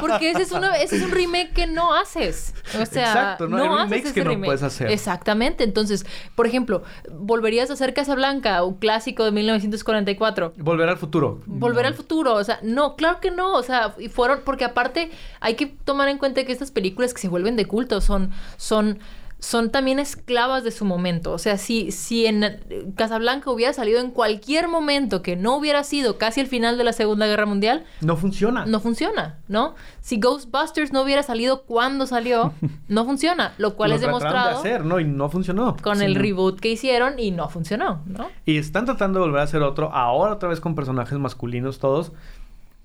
Porque 0.02 0.32
ese 0.32 0.42
es, 0.42 0.52
una, 0.52 0.76
ese 0.76 0.98
es 0.98 1.04
un 1.04 1.12
remake 1.12 1.54
que 1.54 1.68
no 1.68 1.94
haces. 1.96 2.54
O 2.80 2.86
sea, 2.86 3.08
Exacto, 3.08 3.48
no, 3.48 3.58
hay 3.80 3.86
haces 3.86 4.06
ese 4.06 4.14
que 4.14 4.26
no 4.26 4.42
puedes 4.42 4.62
hacer. 4.62 4.92
Exactamente. 4.92 5.64
Entonces, 5.64 6.06
por 6.36 6.46
ejemplo, 6.48 6.84
¿volverías 7.10 7.70
a 7.70 7.74
hacer 7.74 7.94
Casablanca, 7.94 8.62
un 8.66 8.76
clásico 8.76 9.24
de 9.24 9.32
1944? 9.32 10.54
Volver 10.58 10.90
al 10.90 10.98
futuro. 10.98 11.40
Volver 11.46 11.84
No. 11.84 11.88
al 11.88 11.94
futuro, 11.94 12.34
o 12.34 12.44
sea, 12.44 12.60
no, 12.62 12.98
claro 12.98 13.22
que 13.22 13.32
no, 13.32 13.54
o 13.54 13.64
sea, 13.64 13.96
y 13.98 14.10
fueron, 14.10 14.42
porque 14.44 14.66
aparte 14.66 15.12
hay 15.40 15.56
que 15.56 15.68
tomar 15.68 16.10
en 16.10 16.18
cuenta 16.18 16.44
que 16.44 16.52
estas 16.52 16.72
películas 16.72 17.14
que 17.14 17.22
se 17.22 17.30
vuelven 17.30 17.56
de 17.56 17.66
culto 17.66 18.02
son, 18.02 18.32
son, 18.58 19.00
son 19.44 19.72
también 19.72 19.98
esclavas 20.00 20.64
de 20.64 20.70
su 20.70 20.86
momento, 20.86 21.32
o 21.34 21.40
sea, 21.40 21.58
si, 21.58 21.92
si 21.92 22.28
en 22.28 22.94
Casablanca 22.96 23.50
hubiera 23.50 23.74
salido 23.74 24.00
en 24.00 24.12
cualquier 24.12 24.68
momento 24.68 25.24
que 25.24 25.36
no 25.36 25.56
hubiera 25.58 25.84
sido 25.84 26.20
casi 26.20 26.40
el 26.42 26.48
final 26.48 26.78
de 26.78 26.84
la 26.84 26.94
Segunda 26.94 27.26
Guerra 27.26 27.48
Mundial, 27.48 27.84
No 28.02 28.16
funciona. 28.18 28.68
no 28.68 28.80
funciona, 28.80 29.40
¿no? 29.48 29.74
Si 30.00 30.20
Ghostbusters 30.20 30.94
no 30.94 31.02
hubiera 31.02 31.24
salido 31.24 31.64
cuando 31.64 32.06
salió, 32.06 32.54
no 32.88 33.04
funciona, 33.04 33.54
lo 33.58 33.76
cual 33.76 33.90
Lo 33.90 33.96
es 33.96 34.02
demostrado 34.02 34.50
de 34.50 34.56
hacer, 34.56 34.86
¿no? 34.86 35.00
Y 35.00 35.06
no 35.06 35.28
funcionó. 35.30 35.76
con 35.82 35.98
Sí, 35.98 36.06
el 36.06 36.14
no. 36.14 36.22
reboot 36.22 36.60
que 36.60 36.70
hicieron 36.70 37.18
y 37.18 37.32
no 37.32 37.50
funcionó, 37.50 38.04
¿no? 38.06 38.30
Y 38.46 38.58
están 38.58 38.86
tratando 38.86 39.20
de 39.20 39.26
volver 39.26 39.42
a 39.42 39.46
hacer 39.46 39.64
otro, 39.64 39.92
ahora 39.92 40.34
otra 40.34 40.50
vez 40.50 40.60
con 40.62 40.76
personajes 40.76 41.18
masculinos 41.18 41.80
todos. 41.80 42.12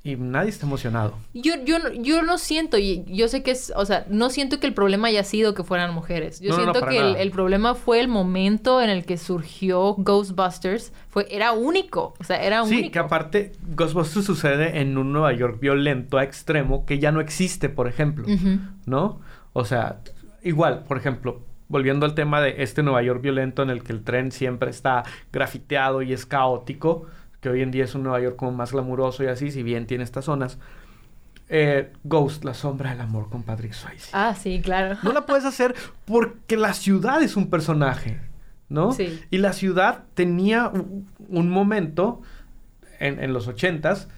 Y 0.09 0.15
nadie 0.17 0.51
está 0.51 0.67
emocionado. 0.67 1.15
Yo, 1.35 1.55
yo, 1.65 1.81
no- 1.81 1.91
yo 1.93 2.23
no 2.23 2.39
siento, 2.39 2.79
y 2.79 3.05
yo 3.09 3.27
sé 3.27 3.43
que 3.43 3.51
es, 3.51 3.73
o 3.75 3.85
sea, 3.85 4.07
no 4.09 4.31
siento 4.31 4.61
que 4.61 4.67
el 4.69 4.73
problema 4.75 5.09
haya 5.09 5.25
sido 5.25 5.53
que 5.55 5.65
fueran 5.65 5.93
mujeres. 5.93 6.39
Yo 6.41 6.51
No, 6.51 6.59
no, 6.59 6.67
no, 6.67 6.73
siento 6.75 6.89
que 6.89 7.23
el, 7.23 7.31
problema 7.33 7.75
fue 7.75 7.99
el 7.99 8.07
momento 8.07 8.81
en 8.81 8.89
el 8.89 9.05
que 9.05 9.17
surgió 9.17 9.95
Ghostbusters. 9.99 10.93
Fue, 11.09 11.27
era 11.31 11.53
único, 11.53 12.15
o 12.21 12.25
sea, 12.25 12.41
era 12.43 12.65
Sí, 12.67 12.77
único. 12.77 12.93
que 12.93 12.99
aparte 13.01 13.53
Ghostbusters 13.75 14.25
sucede 14.27 14.81
en 14.81 14.97
un 14.97 15.13
Nueva 15.13 15.33
York 15.33 15.59
violento 15.61 16.19
a 16.19 16.23
extremo 16.23 16.87
que 16.87 16.99
ya 17.01 17.11
no 17.11 17.21
existe, 17.21 17.69
por 17.69 17.89
ejemplo. 17.89 18.27
¿No? 18.87 19.21
O 19.53 19.65
sea, 19.65 20.01
igual, 20.43 20.85
por 20.85 20.99
ejemplo, 20.99 21.41
volviendo 21.69 22.07
al 22.07 22.15
tema 22.15 22.41
de 22.41 22.63
este 22.63 22.83
Nueva 22.85 23.03
York 23.03 23.21
violento 23.23 23.63
en 23.65 23.71
el 23.71 23.83
que 23.83 23.93
el 23.93 24.05
tren 24.05 24.31
siempre 24.31 24.71
está 24.71 25.03
grafiteado 25.33 26.03
y 26.03 26.13
es 26.13 26.27
caótico, 26.27 27.07
que 27.47 27.51
hoy 27.51 27.63
en 27.63 27.71
día 27.71 27.85
es 27.85 27.95
un 27.95 28.03
Nueva 28.03 28.21
York 28.21 28.35
como 28.35 28.51
más 28.51 28.73
glamuroso 28.73 29.23
y 29.23 29.29
así, 29.29 29.53
si 29.53 29.63
bien 29.63 29.87
tiene 29.87 30.03
estas 30.03 30.25
zonas. 30.25 30.59
Eh, 31.49 31.93
Ghost, 32.03 32.45
la 32.45 32.55
sombra 32.55 32.91
del 32.91 33.01
amor 33.01 33.31
con 33.31 33.45
Patrick 33.45 33.73
Swayze. 33.73 34.11
Ah, 34.13 34.35
sí, 34.35 34.61
claro. 34.61 34.99
No 35.05 35.13
la 35.13 35.27
puedes 35.27 35.45
hacer 35.45 35.77
porque 36.07 36.57
la 36.57 36.75
ciudad 36.75 37.23
es 37.23 37.37
un 37.37 37.49
personaje, 37.49 38.19
¿no? 38.69 38.91
Sí. 38.91 39.23
Y 39.31 39.39
la 39.39 39.53
ciudad 39.53 40.03
tenía 40.15 40.67
un, 40.67 41.09
un 41.29 41.49
momento 41.49 42.21
en, 42.99 43.23
en 43.23 43.33
los 43.33 43.47
ochentas 43.47 44.09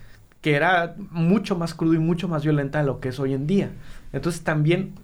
que 0.40 0.54
era 0.54 0.94
mucho 1.10 1.54
más 1.54 1.74
crudo 1.74 1.92
y 1.92 1.98
mucho 1.98 2.28
más 2.28 2.44
violenta 2.44 2.78
de 2.78 2.86
lo 2.86 2.98
que 2.98 3.10
es 3.10 3.20
hoy 3.20 3.34
en 3.34 3.46
día. 3.46 3.72
Entonces 4.14 4.42
también 4.42 4.94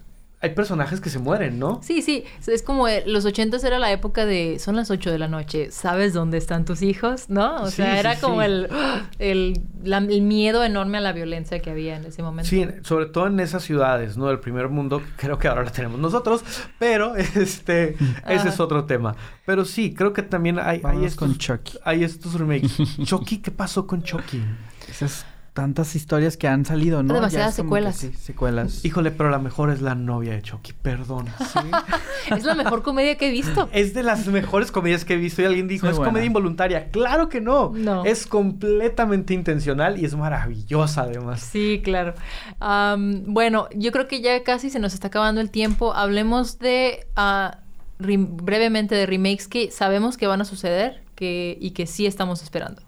hay 0.44 0.54
personajes 0.54 1.00
que 1.00 1.10
se 1.10 1.18
mueren, 1.18 1.58
¿no? 1.58 1.80
Sí, 1.82 2.02
sí, 2.02 2.24
es 2.46 2.62
como 2.62 2.86
eh, 2.86 3.02
los 3.06 3.24
ochentas 3.24 3.64
era 3.64 3.78
la 3.78 3.90
época 3.90 4.26
de 4.26 4.58
son 4.58 4.76
las 4.76 4.90
8 4.90 5.10
de 5.10 5.18
la 5.18 5.26
noche, 5.28 5.70
¿sabes 5.70 6.12
dónde 6.12 6.36
están 6.38 6.64
tus 6.64 6.82
hijos? 6.82 7.30
¿No? 7.30 7.62
O 7.62 7.66
Sí, 7.70 7.76
sea, 7.76 7.92
sí, 7.94 7.98
era 7.98 8.20
como 8.20 8.40
sí. 8.40 8.46
el, 8.46 8.68
el, 9.18 9.60
la- 9.82 9.98
el 9.98 10.22
miedo 10.22 10.62
enorme 10.64 10.98
a 10.98 11.00
la 11.00 11.12
violencia 11.12 11.60
que 11.60 11.70
había 11.70 11.96
en 11.96 12.04
ese 12.04 12.22
momento. 12.22 12.48
Sí, 12.50 12.66
sobre 12.82 13.06
todo 13.06 13.26
en 13.26 13.40
esas 13.40 13.62
ciudades, 13.62 14.16
¿no? 14.16 14.26
Del 14.26 14.38
primer 14.40 14.68
mundo, 14.68 15.02
creo 15.16 15.38
que 15.38 15.48
ahora 15.48 15.64
la 15.64 15.72
tenemos 15.72 15.98
nosotros, 15.98 16.42
pero 16.78 17.16
este, 17.16 17.96
ese 18.28 18.48
es 18.50 18.60
otro 18.60 18.84
tema. 18.84 19.16
Pero 19.46 19.64
sí, 19.64 19.94
creo 19.94 20.12
que 20.12 20.22
también 20.22 20.58
hay, 20.58 20.80
hay 20.84 21.04
estos, 21.04 21.16
con 21.16 21.36
Chucky. 21.38 21.78
hay 21.84 22.04
estos 22.04 22.34
remakes. 22.34 22.76
Chucky, 23.04 23.38
¿qué 23.38 23.50
pasó 23.50 23.86
con 23.86 24.02
Chucky? 24.02 24.42
Esa 24.90 25.06
es 25.06 25.24
tantas 25.54 25.94
historias 25.94 26.36
que 26.36 26.48
han 26.48 26.64
salido, 26.64 27.02
¿no? 27.04 27.14
Demasiadas 27.14 27.54
secuelas. 27.54 27.96
sí, 27.96 28.12
secuelas. 28.12 28.84
Híjole, 28.84 29.12
pero 29.12 29.30
la 29.30 29.38
mejor 29.38 29.70
es 29.70 29.80
la 29.80 29.94
novia 29.94 30.32
de 30.32 30.42
Chucky, 30.42 30.72
perdón. 30.72 31.26
Es 32.34 32.42
la 32.44 32.54
mejor 32.54 32.82
comedia 32.82 33.16
que 33.18 33.28
he 33.28 33.30
visto. 33.30 33.68
Es 33.70 33.92
de 33.92 34.02
las 34.02 34.26
mejores 34.28 34.72
comedias 34.72 35.04
que 35.04 35.12
he 35.12 35.16
visto 35.18 35.42
y 35.42 35.44
alguien 35.44 35.68
dijo, 35.68 35.84
Muy 35.84 35.92
es 35.92 35.98
buena. 35.98 36.10
comedia 36.10 36.26
involuntaria. 36.26 36.88
Claro 36.90 37.28
que 37.28 37.40
no. 37.42 37.70
No. 37.74 38.02
Es 38.06 38.26
completamente 38.26 39.34
intencional 39.34 39.98
y 40.00 40.06
es 40.06 40.16
maravillosa 40.16 41.02
además. 41.02 41.40
Sí, 41.42 41.82
claro. 41.84 42.14
Bueno, 43.26 43.68
yo 43.74 43.92
creo 43.92 44.08
que 44.08 44.20
ya 44.22 44.42
casi 44.42 44.70
se 44.70 44.78
nos 44.78 44.94
está 44.94 45.08
acabando 45.08 45.40
el 45.40 45.50
tiempo. 45.50 45.94
Hablemos 45.94 46.58
de 46.58 47.06
ah, 47.14 47.58
re- 47.98 48.16
brevemente 48.18 48.94
de 48.94 49.06
remakes 49.06 49.46
que 49.46 49.70
sabemos 49.70 50.16
que 50.16 50.26
van 50.26 50.40
a 50.40 50.44
suceder 50.46 51.02
que, 51.14 51.58
y 51.60 51.70
que 51.72 51.86
sí 51.86 52.06
estamos 52.06 52.42
esperando. 52.42 52.82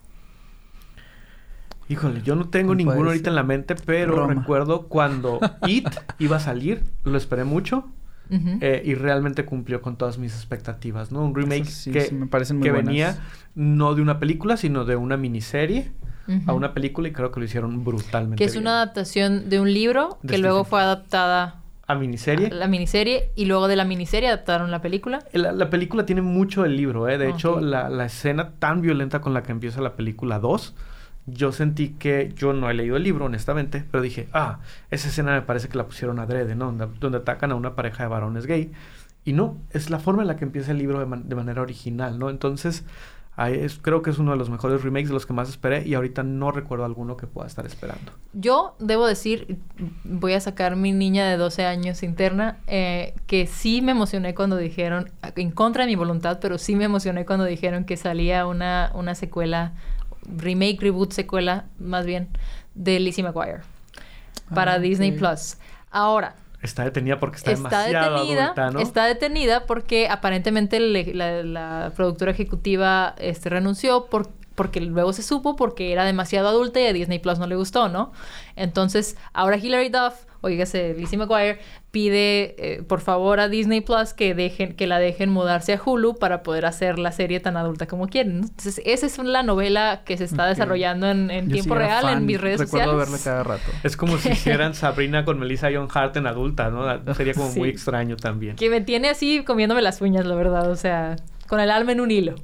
Híjole, 1.88 2.22
yo 2.22 2.35
no 2.35 2.49
tengo 2.49 2.68
¿Cuál 2.68 2.79
ninguno 2.79 3.09
ahorita 3.09 3.31
en 3.31 3.37
la 3.37 3.42
mente, 3.44 3.75
pero 3.77 4.16
Roma. 4.16 4.35
recuerdo 4.35 4.88
cuando 4.88 5.40
It 5.62 5.94
iba 6.18 6.37
a 6.37 6.40
salir, 6.40 6.83
lo 7.05 7.16
esperé 7.16 7.44
mucho 7.44 7.85
Ujú. 8.31 8.59
eh, 8.61 8.83
y 8.85 8.94
realmente 8.94 9.44
cumplió 9.44 9.81
con 9.83 9.96
todas 9.96 10.18
mis 10.18 10.35
expectativas, 10.35 11.12
¿no? 11.12 11.25
Un 11.25 11.35
remake 11.35 11.66
sí, 11.66 11.92
que, 11.92 12.01
sí 12.03 12.14
me 12.14 12.27
parecen 12.27 12.57
muy 12.59 12.64
que 12.64 12.72
buenas. 12.72 12.87
venía 12.88 13.16
no 13.55 13.94
de 13.94 14.03
una 14.03 14.18
película, 14.18 14.57
sino 14.57 14.85
de 14.85 14.96
una 14.96 15.16
miniserie 15.16 15.92
a 16.29 16.33
Ujú. 16.53 16.57
una 16.57 16.75
película 16.75 17.07
y 17.07 17.12
creo 17.12 17.31
que 17.31 17.38
lo 17.38 17.46
hicieron 17.46 17.85
brutalmente 17.85 18.37
Que 18.38 18.46
es 18.46 18.53
bien. 18.55 18.64
una 18.64 18.83
adaptación 18.83 19.49
de 19.49 19.61
un 19.61 19.72
libro 19.72 20.18
De 20.22 20.31
que 20.33 20.38
luego 20.38 20.64
fue 20.64 20.81
adaptada 20.81 21.62
¿A 21.87 21.94
miniserie? 21.94 22.49
a 22.49 22.55
la 22.55 22.66
miniserie 22.66 23.31
y 23.37 23.44
luego 23.44 23.68
de 23.68 23.77
la 23.77 23.85
miniserie 23.85 24.29
adaptaron 24.29 24.72
la 24.72 24.83
película. 24.83 25.20
La, 25.33 25.53
la 25.53 25.70
película 25.70 26.05
tiene 26.05 26.20
mucho 26.20 26.64
del 26.64 26.77
libro, 26.77 27.09
¿eh? 27.09 27.16
De 27.16 27.29
hecho, 27.31 27.53
Ok. 27.53 27.62
la, 27.62 27.88
la 27.88 28.07
escena 28.07 28.55
tan 28.59 28.81
violenta 28.81 29.20
con 29.20 29.35
la 29.35 29.44
que 29.44 29.53
empieza 29.53 29.81
la 29.81 29.94
película 29.94 30.40
2, 30.40 30.75
yo 31.27 31.53
sentí 31.53 31.91
que 31.91 32.33
yo 32.37 32.53
no 32.53 32.71
he 32.71 32.75
leído 32.75 32.97
el 32.97 33.03
libro, 33.03 33.25
honestamente, 33.27 33.85
pero 33.91 34.03
dije, 34.03 34.29
ah, 34.33 34.61
esa 34.91 35.09
escena 35.09 35.33
me 35.33 35.43
parece 35.43 35.69
que 35.69 35.77
la 35.79 35.87
pusieron 35.87 36.19
adrede, 36.19 36.55
¿no? 36.55 36.67
Donde, 36.67 36.87
donde 37.01 37.19
atacan 37.19 37.51
a 37.53 37.55
una 37.57 37.75
pareja 37.75 38.05
de 38.05 38.09
varones 38.09 38.47
gay. 38.47 38.73
Y 39.25 39.33
no, 39.33 39.57
es 39.73 39.91
la 39.91 39.99
forma 39.99 40.23
en 40.23 40.29
la 40.29 40.37
que 40.37 40.45
empieza 40.45 40.71
el 40.71 40.79
libro 40.79 41.01
de, 41.01 41.07
man- 41.07 41.29
de 41.29 41.35
manera 41.35 41.62
original, 41.62 42.19
¿no? 42.19 42.31
Entonces, 42.31 42.85
es- 43.49 43.79
creo 43.83 44.01
que 44.03 44.11
es 44.11 44.19
uno 44.19 44.31
de 44.31 44.39
los 44.39 44.49
mejores 44.51 44.83
remakes 44.83 45.09
de 45.09 45.15
los 45.15 45.27
que 45.27 45.33
más 45.35 45.49
esperé 45.51 45.87
y 45.87 45.95
ahorita 45.95 46.23
no 46.23 46.53
recuerdo 46.53 46.85
alguno 46.87 47.17
que 47.17 47.27
pueda 47.27 47.47
estar 47.49 47.67
esperando. 47.67 48.12
Yo 48.33 48.77
debo 48.79 49.07
decir, 49.07 49.59
voy 50.05 50.33
a 50.35 50.41
sacar 50.41 50.77
mi 50.77 50.93
niña 50.93 51.29
de 51.29 51.37
12 51.37 51.67
años 51.67 52.03
interna, 52.03 52.59
eh, 52.67 53.15
que 53.27 53.47
sí 53.47 53.83
me 53.83 53.93
emocioné 53.93 54.35
cuando 54.35 54.57
dijeron, 54.57 55.11
en 55.35 55.51
contra 55.51 55.83
de 55.85 55.91
mi 55.91 55.97
voluntad, 55.97 56.39
pero 56.41 56.57
sí 56.57 56.77
me 56.77 56.85
emocioné 56.85 57.27
cuando 57.27 57.45
dijeron 57.45 57.85
que 57.85 57.97
salía 57.99 58.47
una, 58.47 58.91
una 58.95 59.15
secuela, 59.15 59.75
remake, 60.37 60.79
reboot, 60.81 61.12
secuela, 61.12 61.66
más 61.79 62.07
bien, 62.07 62.29
de 62.74 62.98
Lizzie 63.00 63.24
McGuire 63.24 63.61
para 64.55 64.74
Ah, 64.74 64.79
Disney. 64.79 65.12
Plus. 65.12 65.57
Ahora, 65.90 66.37
Está 66.62 66.85
detenida 66.85 67.20
porque 67.20 67.37
está, 67.37 67.52
está 67.52 67.83
demasiado 67.85 68.14
detenida, 68.16 68.44
adulta, 68.44 68.70
¿no? 68.70 68.81
está 68.81 69.05
detenida 69.05 69.66
porque 69.66 70.09
aparentemente 70.09 70.81
le- 70.81 71.14
la, 71.14 71.42
la 71.42 71.92
productora 71.94 72.33
ejecutiva 72.33 73.14
este, 73.18 73.50
renunció 73.50 74.07
por, 74.07 74.31
porque 74.57 74.81
luego 74.81 75.12
se 75.12 75.23
supo 75.23 75.55
porque 75.55 75.92
era 75.92 76.05
demasiado 76.05 76.49
adulta 76.49 76.81
y 76.81 76.87
a 76.87 76.92
Disney 76.92 77.21
Plus 77.21 77.38
no 77.38 77.47
le 77.47 77.55
gustó, 77.55 77.88
¿no? 77.88 78.12
Entonces, 78.57 79.16
ahora 79.33 79.57
Hilary 79.57 79.90
Duff, 79.90 80.14
oígase, 80.40 80.95
Lizzie 80.99 81.19
McGuire, 81.19 81.59
pide 81.90 82.55
eh, 82.59 82.83
por 82.83 83.01
favor 83.01 83.40
a 83.40 83.49
Disney 83.49 83.81
Plus 83.81 84.12
que 84.14 84.35
dejen, 84.35 84.75
que 84.77 84.87
la 84.87 84.99
dejen 84.99 85.31
mudarse 85.31 85.73
a 85.75 85.81
Hulu 85.83 86.16
para 86.19 86.42
poder 86.42 86.66
hacer 86.66 86.99
la 86.99 87.11
serie 87.12 87.40
tan 87.40 87.57
adulta 87.57 87.87
como 87.87 88.09
quieren. 88.09 88.38
Entonces, 88.42 88.81
esa 88.85 89.07
es 89.07 89.19
la 89.19 89.42
novela 89.42 90.03
que 90.05 90.16
se 90.16 90.25
está 90.25 90.47
desarrollando 90.47 91.11
en, 91.11 91.29
tiempo 91.49 91.75
sí 91.75 91.79
real 91.81 92.03
fan, 92.03 92.19
en 92.19 92.27
mis 92.27 92.40
redes 92.40 92.61
Recuerdo 92.61 92.92
sociales. 92.92 93.11
verla 93.11 93.25
cada 93.25 93.42
rato. 93.45 93.71
Es 93.83 93.97
como 93.97 94.19
si 94.19 94.29
hicieran 94.33 94.75
Sabrina 94.75 95.25
con 95.25 95.38
Melissa 95.38 95.69
John 95.73 95.88
Hart 95.92 96.16
en 96.16 96.27
adulta, 96.27 96.71
¿no? 96.71 96.87
Sería 97.14 97.35
como 97.35 97.51
Sí. 97.51 97.59
muy 97.59 97.69
extraño 97.71 98.16
también. 98.16 98.57
Que 98.57 98.71
me 98.71 98.81
tiene 98.81 99.09
así 99.09 99.42
comiéndome 99.45 99.83
las 99.83 100.01
uñas, 100.01 100.27
la 100.27 100.35
verdad. 100.35 100.71
O 100.71 100.77
sea, 100.77 101.16
con 101.49 101.61
el 101.61 101.71
alma 101.71 101.92
en 101.92 102.01
un 102.01 102.11
hilo. 102.11 102.35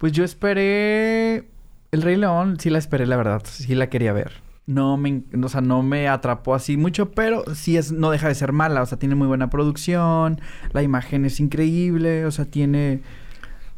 Pues 0.00 0.12
yo 0.12 0.24
esperé... 0.24 1.50
El 1.92 2.00
Rey 2.00 2.16
León 2.16 2.58
sí 2.58 2.70
la 2.70 2.78
esperé, 2.78 3.04
la 3.04 3.18
verdad. 3.18 3.42
Sí 3.44 3.74
la 3.74 3.90
quería 3.90 4.14
ver. 4.14 4.32
No 4.64 4.96
me... 4.96 5.24
O 5.44 5.48
sea, 5.50 5.60
no 5.60 5.82
me 5.82 6.08
atrapó 6.08 6.54
así 6.54 6.78
mucho, 6.78 7.10
pero 7.10 7.44
sí 7.54 7.76
es... 7.76 7.92
No 7.92 8.10
deja 8.10 8.28
de 8.28 8.34
ser 8.34 8.52
mala. 8.52 8.80
O 8.80 8.86
sea, 8.86 8.98
tiene 8.98 9.14
muy 9.14 9.26
buena 9.26 9.50
producción. 9.50 10.40
La 10.72 10.82
imagen 10.82 11.26
es 11.26 11.38
increíble. 11.38 12.24
O 12.24 12.30
sea, 12.30 12.46
tiene... 12.46 13.02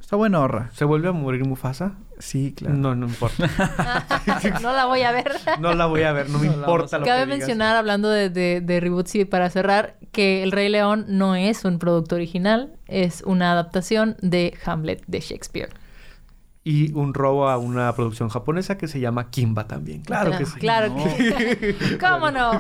Está 0.01 0.15
buena 0.15 0.39
horra. 0.39 0.71
¿Se 0.75 0.85
vuelve 0.85 1.09
a 1.09 1.13
morir 1.13 1.45
Mufasa? 1.45 1.95
Sí, 2.21 2.55
claro. 2.57 2.77
No, 2.77 2.95
no 2.95 3.07
importa. 3.09 3.51
no 4.63 4.73
la 4.73 4.85
voy 4.85 5.03
a 5.03 5.11
ver. 5.11 5.33
No 5.59 5.75
la 5.75 5.87
voy 5.87 6.03
a 6.03 6.13
ver, 6.13 6.31
no 6.31 6.39
me 6.39 6.47
No 6.47 6.55
importa 6.55 6.99
lo 7.01 7.05
Cabe 7.05 7.23
que 7.23 7.25
digas. 7.25 7.39
mencionar, 7.41 7.75
hablando 7.75 8.09
de, 8.09 8.31
de, 8.31 8.61
de 8.61 8.79
reboots 8.79 9.17
y 9.17 9.25
para 9.25 9.51
cerrar, 9.51 9.97
que 10.13 10.45
El 10.45 10.53
Rey 10.53 10.69
León 10.69 11.05
no 11.09 11.35
es 11.35 11.65
un 11.65 11.81
producto 11.81 12.15
original, 12.15 12.75
es 12.87 13.23
una 13.27 13.51
adaptación 13.51 14.17
de 14.21 14.55
Hamlet 14.65 15.03
de 15.09 15.19
Shakespeare. 15.19 15.71
Y 16.65 16.93
un 16.93 17.13
robo 17.13 17.49
a 17.49 17.59
una 17.59 17.93
producción 17.95 18.29
japonesa 18.29 18.79
que 18.79 18.87
se 18.87 19.01
llama 19.01 19.31
Kimba 19.31 19.67
también. 19.67 20.03
Claro 20.03 20.39
que 20.39 20.47
sí. 20.47 20.61
Claro 20.61 20.95
no. 20.95 21.03
que 21.17 21.99
¿Cómo 22.01 22.31
no? 22.31 22.53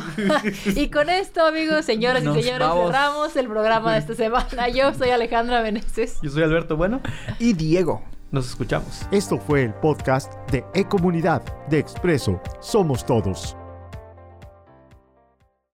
y 0.75 0.89
con 0.89 1.09
esto, 1.09 1.47
amigos, 1.47 1.85
señoras 1.85 2.25
Nos 2.25 2.37
y 2.37 2.43
señores, 2.43 2.67
vamos. 2.67 2.87
cerramos 2.87 3.37
el 3.37 3.47
programa 3.47 3.93
de 3.93 3.99
esta 4.01 4.15
semana. 4.15 4.69
Yo 4.71 4.93
soy 4.95 5.11
Alejandra 5.11 5.63
Beneces. 5.63 6.19
Yo 6.21 6.31
soy 6.31 6.43
Alberto 6.43 6.77
Bueno. 6.77 7.01
Y 7.39 7.53
Diego. 7.53 8.03
Nos 8.33 8.49
escuchamos. 8.49 9.07
Esto 9.13 9.39
fue 9.39 9.63
el 9.63 9.75
podcast 9.75 10.33
de 10.51 10.65
E-Comunidad 10.75 11.43
de 11.69 11.79
Expreso 11.79 12.41
Somos 12.61 13.05
Todos. 13.07 13.57